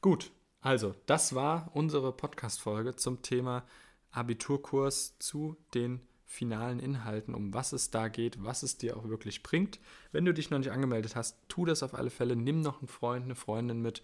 Gut, 0.00 0.30
also 0.60 0.94
das 1.06 1.34
war 1.34 1.70
unsere 1.74 2.12
Podcast-Folge 2.12 2.96
zum 2.96 3.22
Thema 3.22 3.64
Abiturkurs 4.10 5.18
zu 5.18 5.56
den 5.74 6.00
finalen 6.24 6.78
Inhalten, 6.78 7.34
um 7.34 7.54
was 7.54 7.72
es 7.72 7.90
da 7.90 8.08
geht, 8.08 8.42
was 8.44 8.62
es 8.62 8.76
dir 8.76 8.96
auch 8.96 9.08
wirklich 9.08 9.42
bringt. 9.42 9.80
Wenn 10.12 10.24
du 10.26 10.34
dich 10.34 10.50
noch 10.50 10.58
nicht 10.58 10.70
angemeldet 10.70 11.16
hast, 11.16 11.36
tu 11.48 11.64
das 11.64 11.82
auf 11.82 11.94
alle 11.94 12.10
Fälle. 12.10 12.36
Nimm 12.36 12.60
noch 12.60 12.80
einen 12.80 12.88
Freund, 12.88 13.24
eine 13.24 13.34
Freundin 13.34 13.80
mit. 13.80 14.02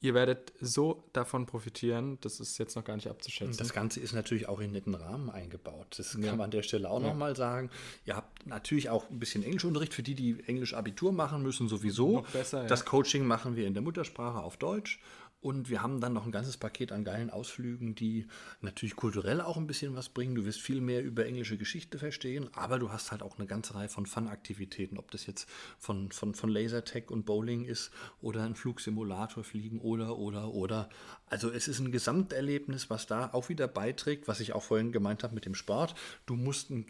Ihr 0.00 0.12
werdet 0.14 0.52
so 0.60 1.02
davon 1.14 1.46
profitieren, 1.46 2.18
das 2.20 2.38
ist 2.38 2.58
jetzt 2.58 2.76
noch 2.76 2.84
gar 2.84 2.94
nicht 2.96 3.08
abzuschätzen. 3.08 3.56
Das 3.56 3.72
Ganze 3.72 3.98
ist 3.98 4.12
natürlich 4.12 4.46
auch 4.46 4.60
in 4.60 4.70
netten 4.70 4.94
Rahmen 4.94 5.30
eingebaut. 5.30 5.94
Das 5.98 6.12
kann 6.12 6.22
Ja. 6.22 6.32
man 6.32 6.42
an 6.42 6.50
der 6.50 6.62
Stelle 6.62 6.88
auch 6.90 7.00
Ja. 7.00 7.08
noch 7.08 7.16
mal 7.16 7.34
sagen. 7.34 7.70
Ihr 8.04 8.14
habt 8.14 8.46
natürlich 8.46 8.90
auch 8.90 9.08
ein 9.10 9.18
bisschen 9.18 9.42
Englischunterricht 9.42 9.94
für 9.94 10.02
die, 10.02 10.14
die 10.14 10.44
Englisch 10.46 10.74
Abitur 10.74 11.12
machen 11.12 11.42
müssen, 11.42 11.66
sowieso. 11.66 12.20
Noch 12.20 12.28
besser, 12.30 12.62
ja. 12.62 12.68
Das 12.68 12.84
Coaching 12.84 13.26
machen 13.26 13.56
wir 13.56 13.66
in 13.66 13.72
der 13.74 13.82
Muttersprache 13.82 14.38
auf 14.38 14.58
Deutsch. 14.58 15.00
Und 15.46 15.70
wir 15.70 15.80
haben 15.80 16.00
dann 16.00 16.12
noch 16.12 16.26
ein 16.26 16.32
ganzes 16.32 16.56
Paket 16.56 16.90
an 16.90 17.04
geilen 17.04 17.30
Ausflügen, 17.30 17.94
die 17.94 18.26
natürlich 18.62 18.96
kulturell 18.96 19.40
auch 19.40 19.56
ein 19.56 19.68
bisschen 19.68 19.94
was 19.94 20.08
bringen. 20.08 20.34
Du 20.34 20.44
wirst 20.44 20.60
viel 20.60 20.80
mehr 20.80 21.04
über 21.04 21.24
englische 21.24 21.56
Geschichte 21.56 22.00
verstehen, 22.00 22.50
aber 22.52 22.80
du 22.80 22.90
hast 22.90 23.12
halt 23.12 23.22
auch 23.22 23.38
eine 23.38 23.46
ganze 23.46 23.76
Reihe 23.76 23.88
von 23.88 24.06
Fun-Aktivitäten, 24.06 24.98
ob 24.98 25.12
das 25.12 25.24
jetzt 25.24 25.48
von, 25.78 26.10
von, 26.10 26.34
von 26.34 26.50
Lasertag 26.50 27.12
und 27.12 27.26
Bowling 27.26 27.64
ist 27.64 27.92
oder 28.20 28.42
ein 28.42 28.56
Flugsimulator 28.56 29.44
fliegen 29.44 29.78
oder, 29.78 30.18
oder, 30.18 30.52
oder. 30.52 30.88
Also 31.26 31.52
es 31.52 31.68
ist 31.68 31.78
ein 31.78 31.92
Gesamterlebnis, 31.92 32.90
was 32.90 33.06
da 33.06 33.30
auch 33.32 33.48
wieder 33.48 33.68
beiträgt, 33.68 34.26
was 34.26 34.40
ich 34.40 34.52
auch 34.52 34.64
vorhin 34.64 34.90
gemeint 34.90 35.22
habe 35.22 35.36
mit 35.36 35.44
dem 35.44 35.54
Sport. 35.54 35.94
Du 36.26 36.34
musst 36.34 36.72
eine 36.72 36.82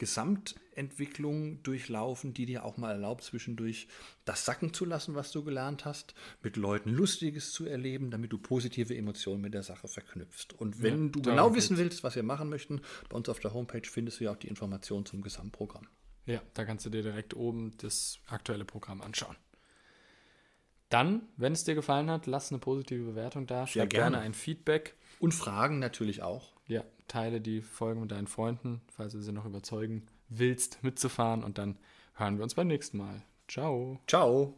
Gesamtentwicklung 0.77 1.63
durchlaufen, 1.63 2.35
die 2.35 2.47
dir 2.47 2.65
auch 2.65 2.77
mal 2.77 2.93
erlaubt, 2.93 3.25
zwischendurch 3.25 3.89
das 4.25 4.45
sacken 4.45 4.75
zu 4.75 4.85
lassen, 4.85 5.15
was 5.15 5.33
du 5.33 5.43
gelernt 5.43 5.85
hast, 5.85 6.15
mit 6.43 6.57
Leuten 6.57 6.91
Lustiges 6.91 7.53
zu 7.53 7.65
erleben, 7.67 8.11
damit 8.11 8.33
du 8.33 8.39
positive 8.39 8.95
Emotionen 8.95 9.41
mit 9.41 9.55
der 9.55 9.63
Sache 9.63 9.89
verknüpfst. 9.89 10.53
Und 10.57 10.83
wenn 10.83 11.07
Ja, 11.07 11.13
du 11.13 11.23
genau 11.23 11.55
wissen 11.55 11.79
willst, 11.79 12.05
was 12.05 12.15
wir 12.15 12.23
machen 12.23 12.49
möchten, 12.49 12.83
bei 13.09 13.17
uns 13.17 13.29
auf 13.29 13.41
der 13.41 13.55
Homepage 13.55 13.89
findest 13.89 14.21
du 14.21 14.25
ja 14.25 14.33
auch 14.33 14.37
die 14.37 14.49
Informationen 14.49 15.07
zum 15.07 15.23
Gesamtprogramm. 15.23 15.89
Ja, 16.27 16.43
da 16.55 16.65
kannst 16.65 16.85
du 16.85 16.91
dir 16.91 17.03
direkt 17.03 17.35
oben 17.35 17.73
das 17.79 18.19
aktuelle 18.27 18.65
Programm 18.65 19.01
anschauen. 19.01 19.37
Dann, 20.89 21.23
wenn 21.37 21.53
es 21.53 21.65
dir 21.65 21.75
gefallen 21.75 22.11
hat, 22.11 22.27
lass 22.27 22.53
eine 22.53 22.61
positive 22.61 23.05
Bewertung 23.05 23.47
da. 23.47 23.67
Schreib 23.67 23.91
gerne. 23.91 24.11
gerne. 24.11 24.19
ein 24.19 24.35
Feedback. 24.35 24.95
Und 25.19 25.33
Fragen 25.33 25.79
natürlich 25.79 26.23
auch. 26.23 26.53
Ja, 26.69 26.85
teile 27.09 27.41
die 27.41 27.61
Folge 27.63 28.01
mit 28.01 28.11
deinen 28.11 28.27
Freunden, 28.27 28.83
falls 28.89 29.13
du 29.13 29.21
sie 29.21 29.33
noch 29.33 29.47
überzeugen 29.47 30.07
willst, 30.29 30.83
mitzufahren. 30.83 31.45
Und 31.45 31.59
dann 31.59 31.77
hören 32.15 32.37
wir 32.37 32.45
uns 32.45 32.55
beim 32.55 32.69
nächsten 32.69 32.99
Mal. 32.99 33.23
Ciao. 33.49 34.01
Ciao. 34.07 34.57